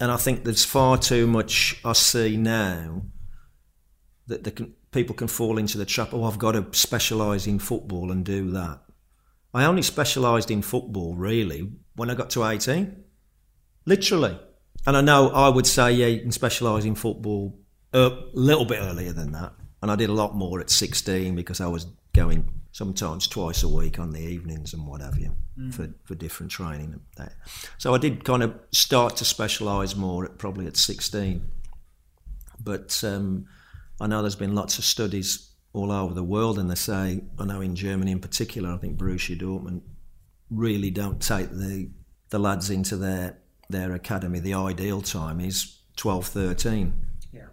[0.00, 3.02] and I think there's far too much I see now
[4.28, 6.12] that can, people can fall into the trap.
[6.12, 8.80] Oh, I've got to specialise in football and do that.
[9.54, 13.04] I only specialised in football really when I got to 18.
[13.86, 14.38] Literally.
[14.86, 17.58] And I know I would say, yeah, you can specialise in football
[17.92, 19.52] a little bit earlier than that.
[19.80, 23.68] And I did a lot more at 16 because I was going sometimes twice a
[23.68, 25.72] week on the evenings and what have you mm.
[25.72, 27.00] for, for different training.
[27.78, 31.42] So I did kind of start to specialise more at probably at 16.
[32.62, 33.46] But um,
[33.98, 37.46] I know there's been lots of studies all over the world, and they say, I
[37.46, 39.80] know in Germany in particular, I think Borussia Dortmund
[40.50, 41.88] really don't take the
[42.28, 43.38] the lads into their
[43.70, 44.38] their academy.
[44.38, 46.92] The ideal time is 12, 13.
[47.32, 47.46] Yeah.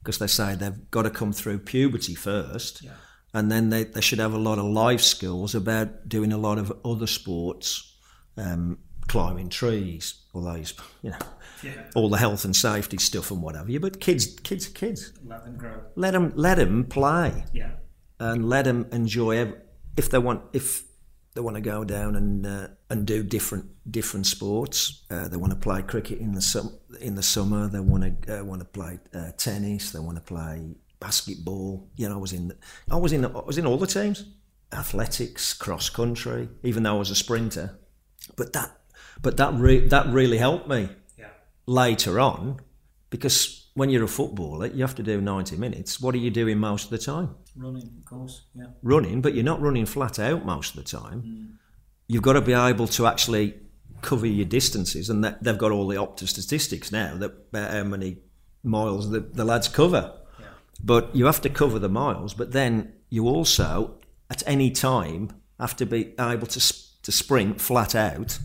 [0.00, 2.82] Because they say they've got to come through puberty first.
[2.82, 2.94] Yeah.
[3.36, 6.56] And then they, they should have a lot of life skills about doing a lot
[6.56, 7.94] of other sports,
[8.38, 10.72] um, climbing trees, all those,
[11.02, 11.18] you know,
[11.62, 11.82] yeah.
[11.94, 13.70] all the health and safety stuff and whatever.
[13.70, 15.12] Yeah, but kids, kids are kids.
[15.22, 15.82] Let them grow.
[15.96, 17.44] Let them, let them play.
[17.52, 17.72] Yeah.
[18.18, 19.52] And let them enjoy.
[19.98, 20.84] if they want, if
[21.34, 25.04] they want to go down and uh, and do different different sports.
[25.10, 27.68] Uh, they want to play cricket in the sum, in the summer.
[27.68, 29.92] They want to uh, want to play uh, tennis.
[29.92, 31.88] They want to play basketball.
[31.96, 32.52] You know, I was in
[32.90, 34.24] I was in I was in all the teams,
[34.72, 36.48] athletics, cross country.
[36.62, 37.78] Even though I was a sprinter,
[38.36, 38.70] but that
[39.20, 41.28] but that re- that really helped me yeah.
[41.66, 42.60] later on
[43.10, 46.00] because when you're a footballer, you have to do 90 minutes.
[46.00, 47.34] What are you doing most of the time?
[47.54, 48.68] Running, of course, yeah.
[48.82, 51.22] Running, but you're not running flat out most of the time.
[51.22, 51.56] Mm.
[52.08, 53.54] You've got to be able to actually
[54.00, 58.18] cover your distances, and they've got all the Opta statistics now that about how many
[58.62, 60.14] miles the, the lads cover.
[60.82, 63.98] But you have to cover the miles, but then you also,
[64.30, 66.60] at any time, have to be able to
[67.02, 68.38] to sprint flat out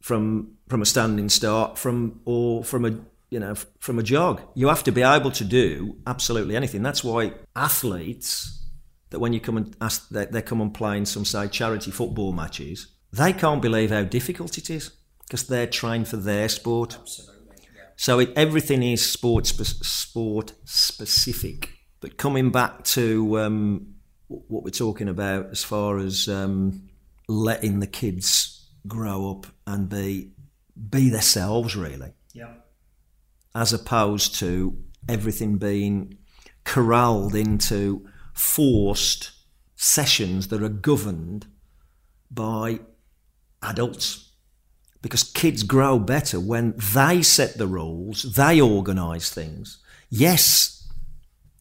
[0.00, 2.98] from from a standing start, from or from a
[3.30, 4.40] you know, from a jog.
[4.54, 6.82] You have to be able to do absolutely anything.
[6.82, 8.64] That's why athletes
[9.10, 11.90] that when you come and ask, they, they come and play in some say charity
[11.90, 14.90] football matches, they can't believe how difficult it is
[15.22, 16.98] because they're trained for their sport.
[17.00, 17.35] Absolutely.
[17.96, 21.70] So it, everything is sport spe- sport specific.
[22.00, 23.94] But coming back to um,
[24.28, 26.88] what we're talking about as far as um,
[27.26, 30.32] letting the kids grow up and be
[30.90, 32.12] be themselves, really.
[32.34, 32.52] Yeah
[33.56, 34.76] as opposed to
[35.08, 36.18] everything being
[36.64, 39.30] corralled into forced
[39.76, 41.46] sessions that are governed
[42.30, 42.78] by
[43.62, 44.25] adults.
[45.06, 49.78] Because kids grow better when they set the rules, they organise things.
[50.10, 50.88] Yes,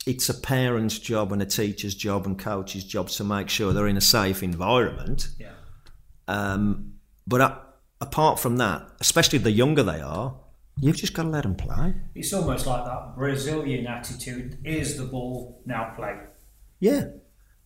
[0.07, 3.85] it's a parent's job and a teacher's job and coach's job to make sure they're
[3.85, 5.27] in a safe environment.
[5.37, 5.51] Yeah.
[6.27, 6.93] Um,
[7.27, 7.57] but I,
[8.01, 10.33] apart from that, especially the younger they are,
[10.79, 11.93] you've just got to let them play.
[12.15, 16.17] It's almost like that Brazilian attitude: "Is the ball now play?"
[16.79, 17.09] Yeah,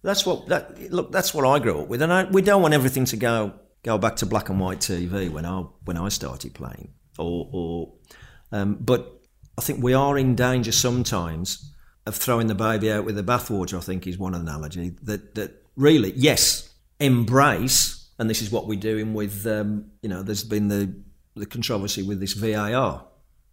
[0.01, 1.13] that's what that look.
[1.13, 3.97] That's what I grew up with, and I, we don't want everything to go go
[3.97, 7.93] back to black and white TV when I when I started playing, or, or
[8.51, 9.21] um, but
[9.57, 11.73] I think we are in danger sometimes
[12.05, 13.77] of throwing the baby out with the bathwater.
[13.77, 18.79] I think is one analogy that that really yes, embrace, and this is what we're
[18.79, 20.23] doing with um, you know.
[20.23, 20.93] There's been the
[21.35, 23.05] the controversy with this VAR.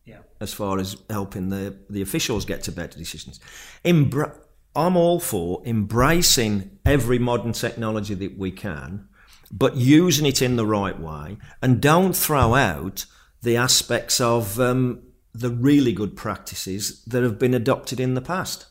[0.04, 0.18] Yeah.
[0.40, 3.40] As far as helping the, the officials get to better decisions,
[3.84, 4.36] Embra-
[4.76, 9.08] I'm all for embracing every modern technology that we can,
[9.50, 13.06] but using it in the right way, and don't throw out
[13.42, 18.66] the aspects of um, the really good practices that have been adopted in the past.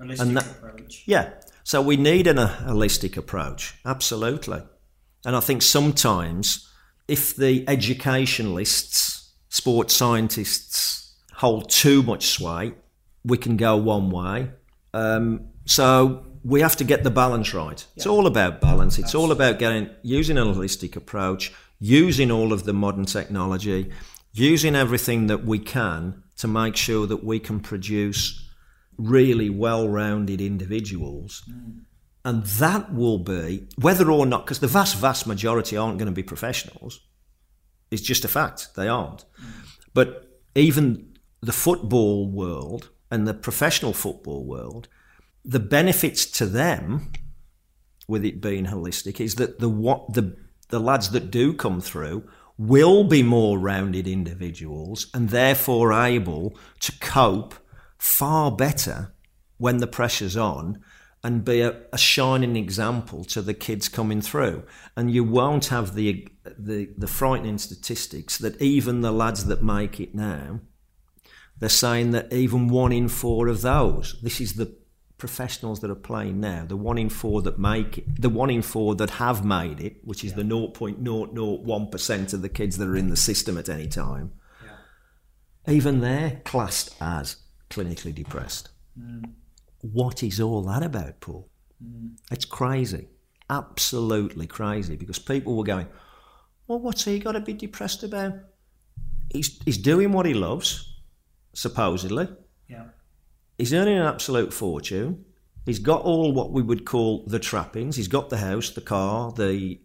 [0.00, 1.02] Holistic And that- approach.
[1.06, 1.30] Yeah.
[1.64, 4.62] So we need an, a holistic approach, absolutely.
[5.26, 6.66] And I think sometimes
[7.08, 12.72] if the educationalists, sports scientists hold too much sway,
[13.24, 14.50] we can go one way.
[14.94, 17.86] Um, so we have to get the balance right.
[17.94, 18.98] It's all about balance.
[18.98, 23.92] It's all about getting using a holistic approach, using all of the modern technology,
[24.32, 28.48] using everything that we can to make sure that we can produce
[28.96, 31.42] really well-rounded individuals.
[31.50, 31.80] Mm.
[32.24, 36.12] And that will be, whether or not, because the vast, vast majority aren't going to
[36.12, 37.00] be professionals.
[37.90, 39.24] It's just a fact, they aren't.
[39.40, 39.50] Mm.
[39.92, 44.88] But even the football world and the professional football world,
[45.48, 47.10] the benefits to them,
[48.06, 50.36] with it being holistic, is that the what the
[50.68, 56.92] the lads that do come through will be more rounded individuals and therefore able to
[57.00, 57.54] cope
[57.96, 59.14] far better
[59.56, 60.78] when the pressure's on
[61.24, 64.62] and be a, a shining example to the kids coming through.
[64.96, 69.98] And you won't have the, the the frightening statistics that even the lads that make
[69.98, 70.60] it now,
[71.58, 74.76] they're saying that even one in four of those, this is the
[75.18, 78.62] professionals that are playing now, the one in four that make it, the one in
[78.62, 83.10] four that have made it, which is the 0.001% of the kids that are in
[83.10, 84.32] the system at any time,
[85.66, 87.36] even they're classed as
[87.68, 88.70] clinically depressed.
[88.98, 89.32] Mm.
[89.82, 91.50] What is all that about, Paul?
[91.84, 92.16] Mm.
[92.30, 93.08] It's crazy.
[93.50, 95.88] Absolutely crazy because people were going,
[96.66, 98.34] well, what's he got to be depressed about?
[99.30, 100.94] He's, he's doing what he loves,
[101.54, 102.28] supposedly.
[102.68, 102.84] Yeah.
[103.58, 105.24] He's earning an absolute fortune.
[105.66, 107.96] He's got all what we would call the trappings.
[107.96, 109.80] He's got the house, the car, the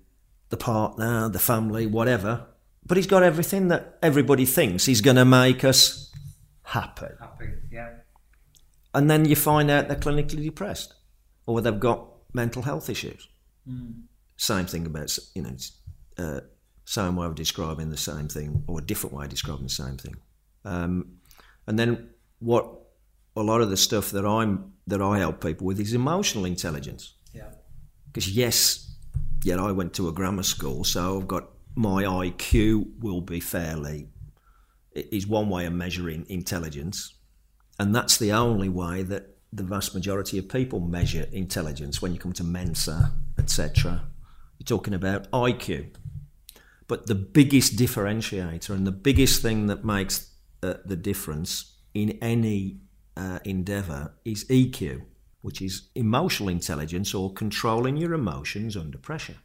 [0.50, 2.46] the partner, the family, whatever.
[2.86, 6.12] But he's got everything that everybody thinks he's going to make us
[6.62, 7.08] happy.
[7.20, 7.50] Happy.
[7.72, 7.90] Yeah.
[8.94, 10.94] And then you find out they're clinically depressed
[11.48, 13.28] or they've got mental health issues.
[14.38, 15.56] Same thing about, you know,
[16.18, 16.42] uh,
[16.86, 19.98] same way of describing the same thing or a different way of describing the same
[19.98, 20.16] thing.
[20.66, 21.18] Um,
[21.66, 22.10] and then
[22.40, 22.83] what
[23.36, 27.14] a lot of the stuff that I'm that I help people with is emotional intelligence.
[27.34, 27.50] Yeah.
[28.08, 28.96] Because yes,
[29.44, 34.10] yet I went to a grammar school, so I've got my IQ will be fairly
[34.92, 37.16] is one way of measuring intelligence,
[37.80, 42.02] and that's the only way that the vast majority of people measure intelligence.
[42.02, 44.04] When you come to Mensa, etc.,
[44.60, 45.96] you're talking about IQ.
[46.88, 52.80] But the biggest differentiator and the biggest thing that makes uh, the difference in any
[53.16, 55.04] uh, endeavour is EQ,
[55.42, 59.38] which is emotional intelligence or controlling your emotions under pressure.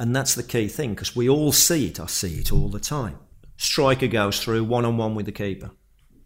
[0.00, 2.00] And that's the key thing because we all see it.
[2.00, 3.18] I see it all the time.
[3.56, 5.70] Striker goes through one on one with the keeper.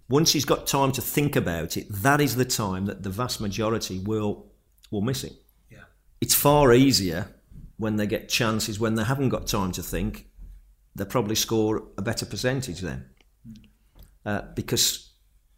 [0.09, 3.41] Once he's got time to think about it, that is the time that the vast
[3.41, 4.47] majority will
[4.91, 5.35] will miss it.
[5.71, 5.85] Yeah.
[6.21, 7.29] It's far easier
[7.77, 10.27] when they get chances when they haven't got time to think.
[10.95, 13.05] They probably score a better percentage then,
[14.25, 15.08] uh, because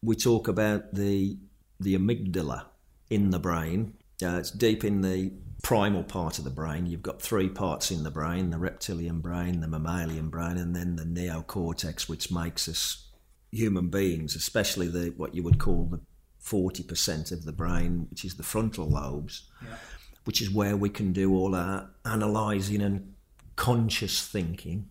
[0.03, 1.37] we talk about the
[1.79, 2.67] the amygdala
[3.09, 3.95] in the brain.
[4.23, 5.33] Uh, it's deep in the
[5.63, 6.87] primal part of the brain.
[6.87, 10.97] You've got three parts in the brain: the reptilian brain, the mammalian brain, and then
[10.97, 13.09] the neocortex, which makes us
[13.53, 16.01] human beings, especially the what you would call the
[16.39, 19.77] forty percent of the brain, which is the frontal lobes, Yeah.
[20.25, 23.15] which is where we can do all our analysing and
[23.57, 24.89] conscious thinking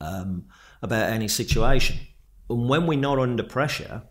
[0.00, 0.44] um,
[0.82, 1.96] about any situation.
[2.50, 4.02] And when we're not under pressure,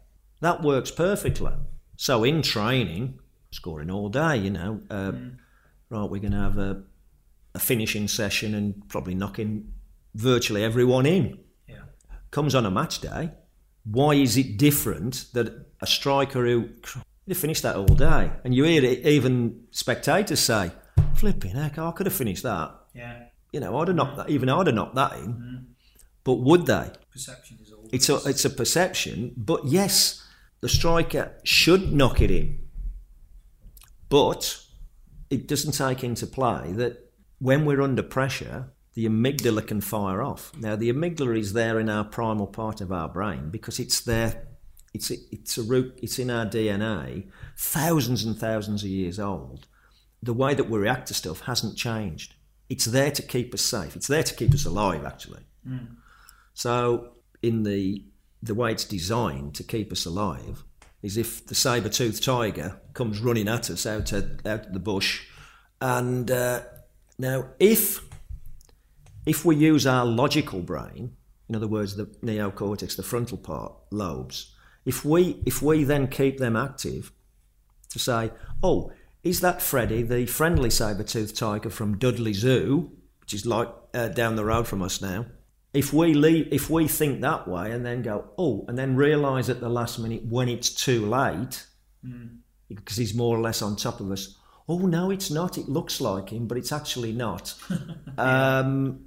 [0.42, 1.54] that works perfectly.
[1.98, 3.20] So in training,
[3.52, 5.12] scoring all day, you know, uh,
[5.90, 6.84] right, we're going to have a,
[7.56, 9.72] a finishing session and probably knocking
[10.16, 11.84] virtually everyone in Yeah.
[12.32, 13.32] comes on a match day,
[13.86, 16.70] why is it different that a striker who
[17.26, 20.72] you finished that all day, and you hear it, even spectators say,
[21.16, 23.26] "Flipping heck, I could have finished that." Yeah.
[23.54, 25.68] you know, I'd have knocked that, even I'd have knocked that in.
[26.24, 26.92] But would they?
[27.12, 27.88] Perception is all.
[27.92, 30.24] It's a, it's a perception, but yes,
[30.62, 32.60] the striker should knock it in.
[34.10, 34.64] But
[35.30, 40.52] it doesn't take into play that when we're under pressure, the amygdala can fire off.
[40.58, 44.48] Now, the amygdala is there in our primal part of our brain because it's there.
[44.94, 45.98] It's a, it's a root.
[46.04, 49.68] It's in our DNA, thousands and thousands of years old.
[50.22, 52.36] The way that we react to stuff hasn't changed.
[52.70, 53.96] It's there to keep us safe.
[53.96, 55.44] It's there to keep us alive, actually.
[55.68, 55.96] Mm.
[56.54, 58.06] So, in the
[58.42, 60.64] the way it's designed to keep us alive
[61.02, 65.26] is if the saber-toothed tiger comes running at us out of, out of the bush,
[65.80, 66.62] and uh,
[67.18, 68.02] now if
[69.26, 71.16] if we use our logical brain,
[71.48, 76.38] in other words, the neocortex, the frontal part lobes, if we if we then keep
[76.38, 77.12] them active
[77.90, 78.32] to say,
[78.64, 78.92] oh,
[79.24, 84.36] is that Freddy, the friendly saber-toothed tiger from Dudley Zoo, which is like uh, down
[84.36, 85.26] the road from us now?
[85.74, 89.48] If we leave, if we think that way and then go, oh, and then realise
[89.50, 91.66] at the last minute when it's too late,
[92.68, 94.36] because he's more or less on top of us.
[94.68, 95.58] Oh no, it's not.
[95.58, 97.54] It looks like him, but it's actually not.
[98.18, 99.00] um,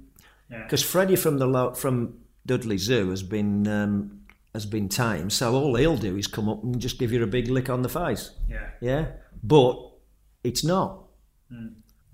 [0.49, 0.63] Yeah.
[0.63, 4.21] because Freddie from the from Dudley Zoo has been um,
[4.53, 7.27] has been tamed, so all he'll do is come up and just give you a
[7.27, 8.31] big lick on the face.
[8.49, 8.67] Yeah.
[8.81, 9.05] Yeah,
[9.43, 9.79] but
[10.43, 11.01] it's not.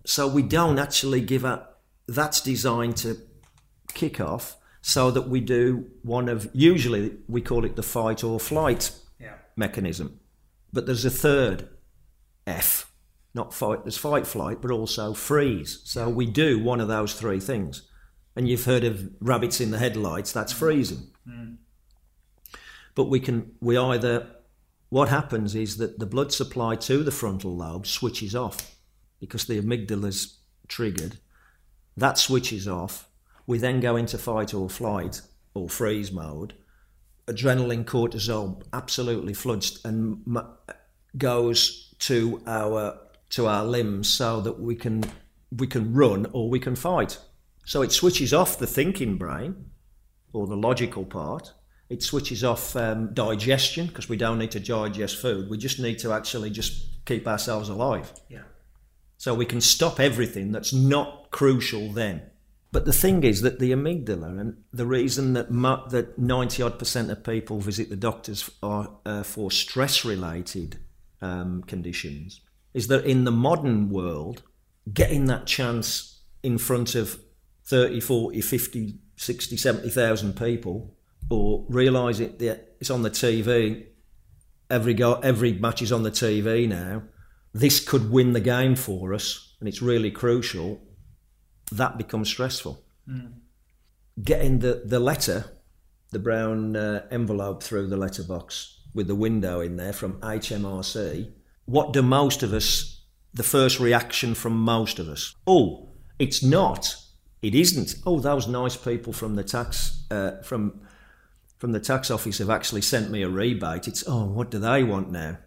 [0.06, 1.82] So we don't actually give up.
[2.08, 3.16] That's designed to
[3.92, 8.40] kick off so that we do one of usually we call it the fight or
[8.40, 9.36] flight Yeah.
[9.56, 10.20] mechanism,
[10.74, 11.70] but there's a third
[12.48, 12.92] F,
[13.34, 13.84] not fight.
[13.84, 15.82] There's fight, flight, but also freeze.
[15.84, 17.84] So we do one of those three things.
[18.36, 20.32] And you've heard of rabbits in the headlights.
[20.32, 21.12] That's freezing.
[21.28, 21.58] Mm.
[22.96, 24.28] But we can we either
[24.90, 28.76] what happens is that the blood supply to the frontal lobe switches off
[29.20, 31.18] because the amygdala's triggered.
[31.96, 33.08] That switches off.
[33.52, 35.20] We then go into fight or flight
[35.54, 36.54] or freeze mode.
[37.28, 40.48] Adrenaline, cortisol absolutely floods and m-
[41.18, 42.98] goes to our
[43.32, 45.04] to our limbs so that we can
[45.52, 47.18] we can run or we can fight.
[47.66, 49.66] So it switches off the thinking brain
[50.32, 51.52] or the logical part.
[51.90, 55.50] It switches off um, digestion because we don't need to digest food.
[55.50, 58.14] We just need to actually just keep ourselves alive.
[58.30, 58.44] Yeah.
[59.18, 62.31] So we can stop everything that's not crucial then.
[62.72, 66.80] But the thing is that the amygdala, and the reason that mu- that ninety odd
[66.80, 70.80] percent of people visit the doctors are uh, for stress-related
[71.22, 72.40] um, conditions,
[72.74, 74.44] is that in the modern world,
[74.94, 77.20] getting that chance in front of
[77.66, 80.96] 30, 40, 50, 60, 70,000 people,
[81.30, 83.86] or realise it that it's on the TV,
[84.70, 87.04] every go, every match is on the TV now.
[87.54, 90.82] This could win the game for us, and it's really crucial.
[91.72, 92.84] That becomes stressful.
[94.22, 95.46] Getting the, the letter,
[96.12, 101.32] the brown uh, envelope through the letterbox with the window in there from HMRC.
[101.66, 103.02] What do most of us?
[103.34, 105.36] The first reaction from most of us.
[105.48, 106.96] Oh, it's not.
[107.42, 107.96] It isn't.
[108.06, 110.82] Oh, those nice people from the tax uh, from
[111.58, 113.88] from the tax office have actually sent me a rebate.
[113.88, 115.38] It's oh, what do they want now?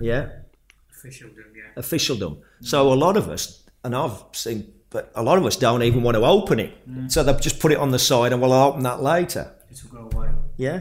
[0.00, 0.30] Yeah,
[0.90, 1.70] Official do, yeah.
[1.76, 2.40] officialdom.
[2.60, 6.02] So a lot of us, and I've seen, but a lot of us don't even
[6.02, 6.88] want to open it.
[6.88, 7.10] Mm.
[7.10, 9.54] So they've just put it on the side, and we'll open that later.
[9.70, 10.30] It'll go away.
[10.56, 10.80] Yeah.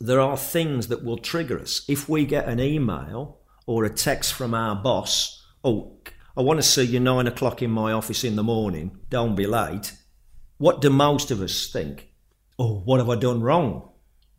[0.00, 1.84] There are things that will trigger us.
[1.88, 5.98] If we get an email or a text from our boss, oh,
[6.36, 9.46] I want to see you nine o'clock in my office in the morning, don't be
[9.46, 9.94] late.
[10.58, 12.08] What do most of us think?
[12.58, 13.90] Oh, what have I done wrong?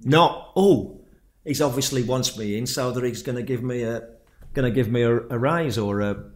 [0.02, 1.06] Not, oh,
[1.44, 4.10] he's obviously wants me in so that he's going to give me a
[4.54, 6.32] going to give me a, a raise or a,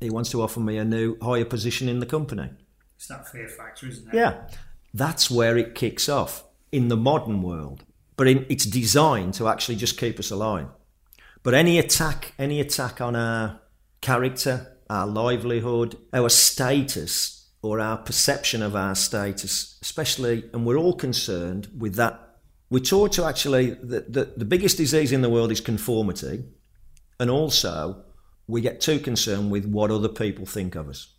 [0.00, 2.50] he wants to offer me a new higher position in the company.
[2.96, 4.14] It's that fear factor, isn't it?
[4.14, 4.48] Yeah,
[4.92, 7.84] that's where it kicks off in the modern world.
[8.16, 10.66] But in, it's designed to actually just keep us alive.
[11.42, 13.60] But any attack, any attack on our
[14.00, 20.94] character, our livelihood, our status, or our perception of our status, especially, and we're all
[20.94, 22.38] concerned with that.
[22.70, 26.44] We're taught to actually, the, the, the biggest disease in the world is conformity.
[27.18, 28.04] And also,
[28.50, 31.14] we get too concerned with what other people think of us.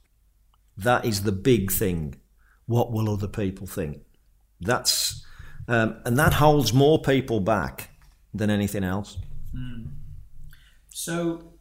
[0.78, 2.16] That is the big thing.
[2.66, 4.02] What will other people think?
[4.60, 5.26] That's
[5.68, 7.90] um, and that holds more people back
[8.34, 9.18] than anything else.
[10.90, 11.54] So,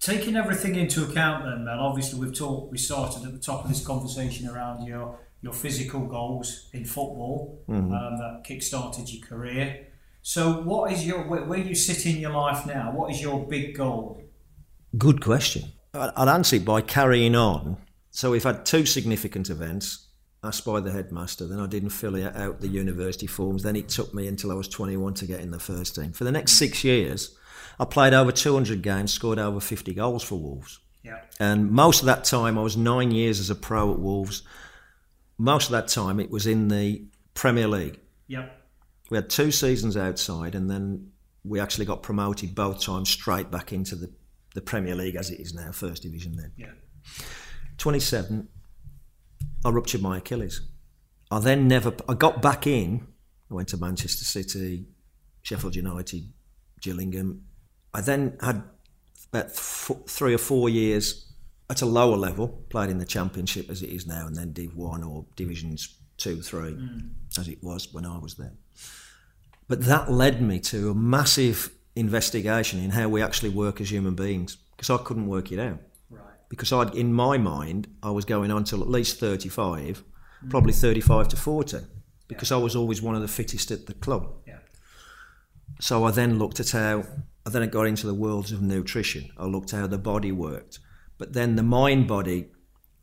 [0.00, 1.80] taking everything into account, then, Mel.
[1.80, 2.72] Obviously, we've talked.
[2.72, 7.62] We started at the top of this conversation around your your physical goals in football
[7.92, 9.86] um, that kick-started your career.
[10.22, 12.92] So, what is your where, where you sit in your life now?
[12.92, 14.22] What is your big goal?
[14.96, 15.72] Good question.
[15.94, 17.76] I- I'd answer it by carrying on
[18.10, 20.06] so we've had two significant events.
[20.42, 23.62] Asked by the headmaster, then I didn't fill out the university forms.
[23.62, 26.12] Then it took me until I was 21 to get in the first team.
[26.12, 27.36] For the next six years,
[27.78, 30.78] I played over 200 games, scored over 50 goals for Wolves.
[31.02, 31.20] Yeah.
[31.38, 34.42] And most of that time, I was nine years as a pro at Wolves.
[35.36, 38.00] Most of that time, it was in the Premier League.
[38.28, 38.50] Yep.
[39.10, 41.10] We had two seasons outside, and then
[41.44, 44.10] we actually got promoted both times straight back into the,
[44.54, 46.52] the Premier League as it is now, First Division then.
[46.56, 46.72] Yeah.
[47.78, 48.48] 27,
[49.64, 50.60] I ruptured my Achilles.
[51.30, 53.06] I then never, I got back in.
[53.50, 54.86] I went to Manchester City,
[55.42, 56.32] Sheffield United,
[56.80, 57.44] Gillingham.
[57.94, 58.62] I then had
[59.32, 61.32] about th- three or four years
[61.68, 64.76] at a lower level, played in the Championship as it is now, and then Div
[64.76, 67.10] 1 or Divisions 2, 3, mm.
[67.38, 68.52] as it was when I was there.
[69.68, 71.70] But that led me to a massive
[72.00, 75.78] investigation in how we actually work as human beings, because I couldn't work it out
[76.10, 76.22] Right.
[76.48, 80.02] because I'd, in my mind, I was going on till at least 35,
[80.44, 80.50] mm.
[80.50, 81.78] probably 35 to 40,
[82.26, 82.56] because yeah.
[82.56, 84.32] I was always one of the fittest at the club.
[84.46, 84.58] Yeah.
[85.80, 87.04] So I then looked at how,
[87.46, 89.30] I then got into the worlds of nutrition.
[89.38, 90.80] I looked at how the body worked.
[91.16, 92.48] But then the mind body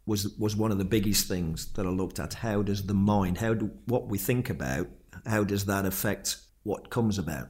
[0.06, 2.34] was, was one of the biggest things that I looked at.
[2.34, 4.88] How does the mind, how do, what we think about,
[5.26, 7.50] how does that affect what comes about?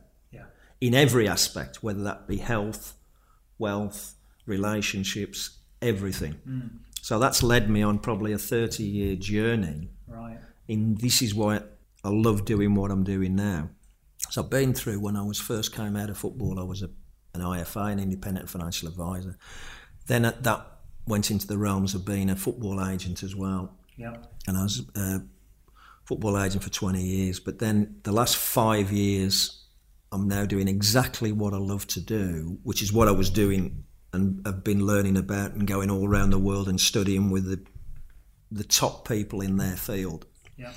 [0.80, 2.95] In every aspect, whether that be health,
[3.57, 4.15] wealth,
[4.45, 6.36] relationships, everything.
[6.47, 6.69] Mm.
[7.01, 9.89] So that's led me on probably a 30 year journey.
[10.07, 10.38] Right.
[10.67, 11.61] In this is why
[12.03, 13.69] I love doing what I'm doing now.
[14.30, 16.89] So I've been through when I was first came out of football, I was a,
[17.34, 19.38] an IFA, an independent financial advisor.
[20.07, 20.65] Then at that
[21.05, 23.73] went into the realms of being a football agent as well.
[23.95, 24.15] Yeah.
[24.47, 25.21] And I was a
[26.03, 27.39] football agent for 20 years.
[27.39, 29.57] But then the last five years,
[30.12, 33.84] I'm now doing exactly what I love to do, which is what I was doing
[34.14, 37.64] and have been learning about and going all around the world and studying with the
[38.49, 40.26] the top people in their field.
[40.55, 40.72] Yeah.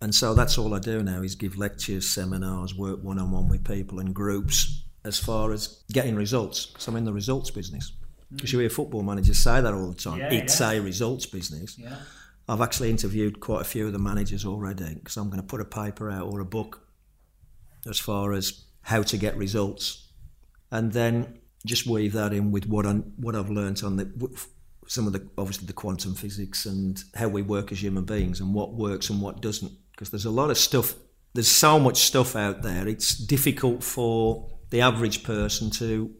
[0.00, 3.48] And so that's all I do now is give lectures, seminars, work one on one
[3.48, 6.66] with people and groups as far as getting results.
[6.66, 7.92] Because I'm in the results business.
[8.30, 8.52] Because mm.
[8.54, 10.18] you hear football managers say that all the time.
[10.18, 10.72] Yeah, it's yeah.
[10.72, 11.76] a results business.
[11.76, 11.96] Yeah.
[12.48, 15.60] I've actually interviewed quite a few of the managers already because I'm going to put
[15.60, 16.86] a paper out or a book
[17.88, 20.08] as far as how to get results.
[20.70, 24.48] And then just weave that in with what I what I've learned on the
[24.86, 28.54] some of the obviously the quantum physics and how we work as human beings and
[28.54, 30.94] what works and what doesn't because there's a lot of stuff
[31.34, 36.14] there's so much stuff out there it's difficult for the average person to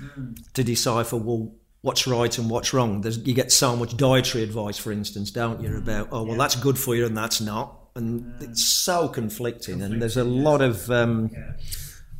[0.00, 0.52] mm.
[0.52, 4.76] to decipher well what's right and what's wrong there's, you get so much dietary advice
[4.76, 6.38] for instance don't you about oh well yeah.
[6.38, 10.60] that's good for you and that's not and it's so conflicting, and there's a lot
[10.60, 11.30] of um,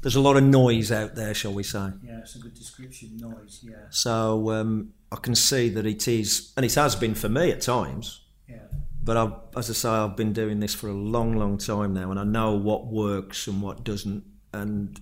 [0.03, 1.91] there's a lot of noise out there, shall we say?
[2.03, 3.17] Yeah, it's a good description.
[3.17, 3.87] Noise, yeah.
[3.91, 7.61] So um, I can see that it is, and it has been for me at
[7.61, 8.21] times.
[8.49, 8.59] Yeah.
[9.03, 12.11] But I've, as I say, I've been doing this for a long, long time now,
[12.11, 15.01] and I know what works and what doesn't, and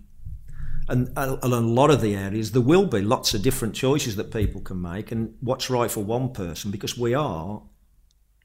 [0.89, 4.33] and, and a lot of the areas there will be lots of different choices that
[4.33, 7.62] people can make, and what's right for one person because we are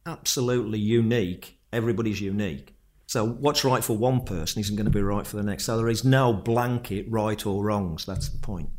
[0.06, 1.57] absolutely unique.
[1.74, 2.74] Everybody's unique.
[3.08, 5.64] So what's right for one person isn't going to be right for the next.
[5.64, 8.06] So there is no blanket right or wrongs.
[8.06, 8.70] That's the point.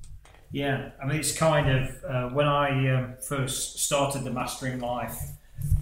[0.50, 5.18] Yeah, I mean, it's kind of uh, when I um, first started the Mastering Life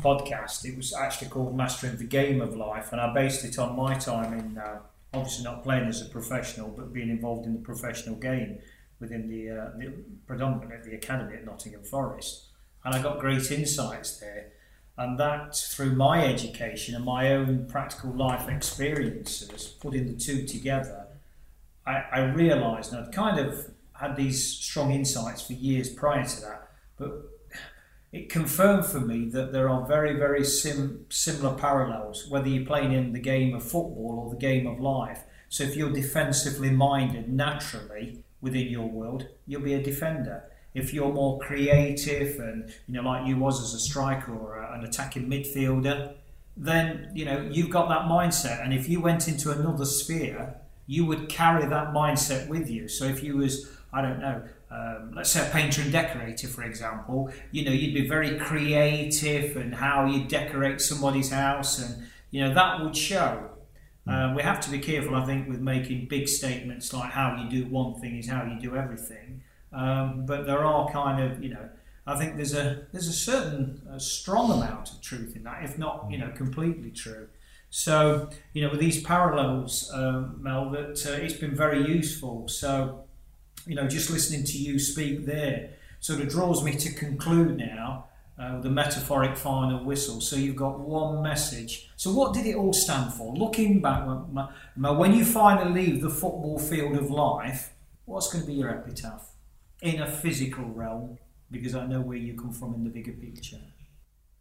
[0.01, 3.77] podcast, it was actually called Mastering the Game of Life, and I based it on
[3.77, 4.79] my time in uh,
[5.13, 8.59] obviously not playing as a professional, but being involved in the professional game
[8.99, 9.93] within the, uh, the
[10.27, 12.47] predominantly the academy at Nottingham Forest,
[12.85, 14.53] and I got great insights there
[14.99, 21.07] and that through my education and my own practical life experiences, putting the two together,
[21.87, 26.41] I, I realised, and I'd kind of had these strong insights for years prior to
[26.43, 27.13] that, but
[28.13, 32.93] it confirmed for me that there are very, very sim- similar parallels, whether you're playing
[32.93, 35.25] in the game of football or the game of life.
[35.49, 40.45] So if you're defensively minded naturally within your world, you'll be a defender
[40.77, 44.85] if you're more creative and you know like you was as a striker or an
[44.85, 46.13] attacking midfielder
[46.57, 48.63] then you know you've got that mindset.
[48.63, 50.55] And if you went into another sphere
[50.87, 52.87] you would carry that mindset with you.
[52.89, 56.65] So if you was i don't know um, let's say a painter and decorator for
[56.65, 62.41] example you know you'd be very creative and how you decorate somebody's house and you
[62.43, 63.51] know that would show.
[64.09, 67.49] Uh, we have to be careful i think with making big statements like how you
[67.51, 69.43] do one thing is how you do everything
[69.73, 71.69] um, but there are kind of, you know,
[72.07, 75.77] I think there's a there's a certain a strong amount of truth in that, if
[75.77, 77.29] not, you know, completely true.
[77.71, 82.49] So, you know, with these parallels, um, Mel, that uh, it's been very useful.
[82.49, 83.05] So,
[83.67, 88.05] you know, just listening to you speak there sort of draws me to conclude now
[88.39, 90.21] uh, the metaphoric final whistle.
[90.21, 91.91] So you've got one message.
[91.97, 93.35] So what did it all stand for?
[93.35, 94.07] Looking back,
[94.77, 97.73] when you finally leave the football field of life,
[98.05, 99.33] what's going to be your epitaph
[99.87, 101.19] in a physical realm?
[101.51, 103.61] Because I know where you come from in the bigger picture.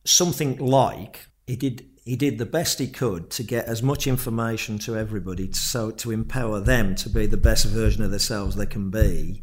[0.05, 1.89] Something like he did.
[2.03, 6.11] He did the best he could to get as much information to everybody, so to
[6.11, 9.41] empower them to be the best version of themselves they can be,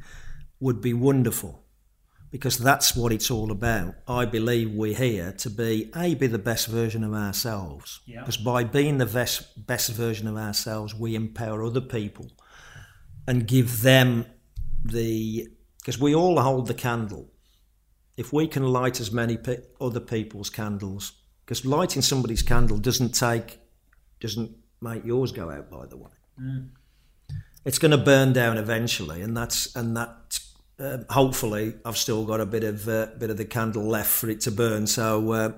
[0.61, 1.62] would be wonderful
[2.32, 3.94] because that's what it's all about.
[4.09, 8.00] I believe we're here to be a be the best version of ourselves.
[8.07, 8.20] Yeah.
[8.20, 12.30] Because by being the best best version of ourselves, we empower other people
[13.28, 14.24] and give them
[14.82, 15.48] the
[15.83, 17.28] because we all hold the candle.
[18.16, 21.12] If we can light as many pe- other people's candles,
[21.45, 23.59] because lighting somebody's candle doesn't take
[24.20, 25.70] doesn't make yours go out.
[25.70, 26.11] By the way,
[26.41, 26.68] mm.
[27.64, 30.39] it's going to burn down eventually, and that's and that
[30.78, 34.30] uh, hopefully I've still got a bit of uh, bit of the candle left for
[34.30, 35.53] it to burn, so uh,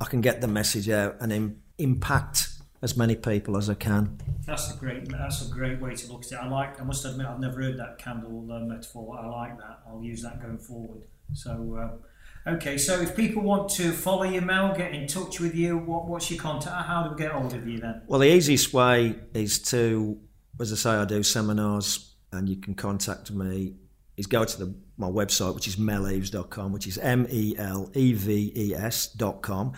[0.00, 2.48] I can get the message out and Im- impact
[2.82, 4.18] as many people as I can.
[4.46, 6.38] That's a great that's a great way to look at it.
[6.38, 6.80] I like.
[6.80, 9.18] I must admit, I've never heard that candle uh, metaphor.
[9.18, 9.80] I like that.
[9.88, 11.02] I'll use that going forward.
[11.32, 12.00] So.
[12.46, 15.76] Uh, okay, so if people want to follow you, Mel, get in touch with you,
[15.76, 16.86] what, what's your contact?
[16.86, 18.02] How do we get hold of you then?
[18.06, 20.18] Well, the easiest way is to,
[20.60, 23.74] as I say, I do seminars, and you can contact me
[24.18, 28.12] is go to the, my website, which is meleves.com, which is M E L E
[28.12, 29.72] V E S.com.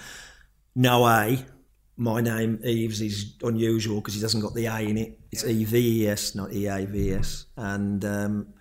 [0.75, 1.45] No A.
[2.01, 5.21] My name, Eves, is unusual because he doesn't got the A in it.
[5.31, 7.45] It's E V E S, not E A V S.
[7.59, 8.55] And um,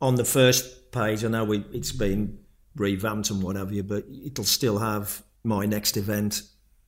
[0.00, 2.38] on the first page, I know we, it's been
[2.76, 6.40] revamped and what have you, but it'll still have my next event,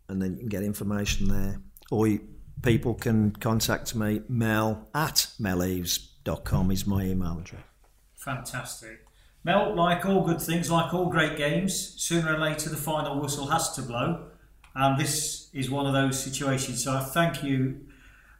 [0.08, 1.60] and then you can get information there.
[1.90, 2.26] Or you,
[2.62, 7.60] people can contact me, mel at meleves.com is my email address.
[8.14, 9.06] Fantastic.
[9.44, 13.48] Mel, like all good things, like all great games, sooner or later the final whistle
[13.48, 14.30] has to blow.
[14.74, 16.84] And this is one of those situations.
[16.84, 17.80] So I thank you.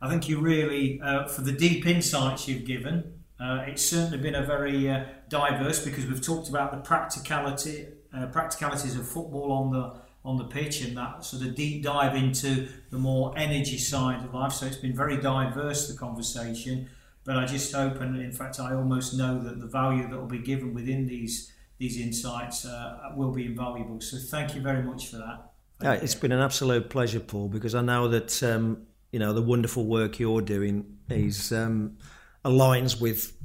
[0.01, 3.21] I thank you really uh, for the deep insights you've given.
[3.39, 8.27] Uh, it's certainly been a very uh, diverse because we've talked about the practicality, uh,
[8.27, 12.69] practicalities of football on the on the pitch and that sort of deep dive into
[12.91, 14.53] the more energy side of life.
[14.53, 16.91] So it's been very diverse the conversation.
[17.25, 20.27] But I just hope, and in fact, I almost know that the value that will
[20.27, 24.03] be given within these these insights uh, will be invaluable.
[24.03, 25.50] So thank you very much for that.
[25.83, 29.43] Yeah, it's been an absolute pleasure, Paul, because I know that um, you know the
[29.43, 31.97] wonderful work you're doing is um,
[32.45, 33.37] aligns with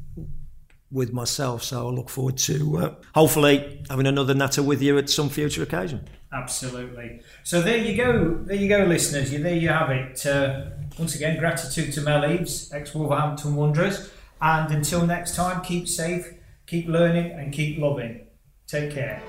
[0.91, 1.63] with myself.
[1.63, 5.63] So I look forward to uh, hopefully having another natter with you at some future
[5.63, 6.07] occasion.
[6.31, 7.21] Absolutely.
[7.43, 8.39] So there you go.
[8.43, 9.31] There you go, listeners.
[9.31, 10.25] You there you have it.
[10.25, 10.67] Uh,
[10.99, 14.11] once again, gratitude to Mel Eves, ex Wolverhampton Wanderers.
[14.41, 16.33] And until next time, keep safe,
[16.67, 18.24] keep learning, and keep loving.
[18.67, 19.21] Take care.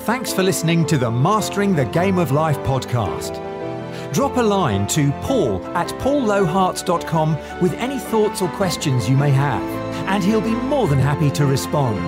[0.00, 3.40] Thanks for listening to the Mastering the Game of Life podcast.
[4.12, 9.62] Drop a line to paul at paulloharts.com with any thoughts or questions you may have,
[10.08, 11.98] and he'll be more than happy to respond.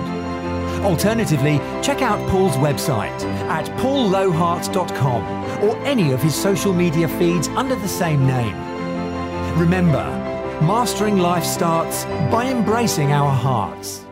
[0.85, 3.19] Alternatively, check out Paul's website
[3.49, 5.23] at paulloharts.com
[5.63, 8.55] or any of his social media feeds under the same name.
[9.57, 10.03] Remember,
[10.61, 14.04] mastering life starts by embracing our hearts.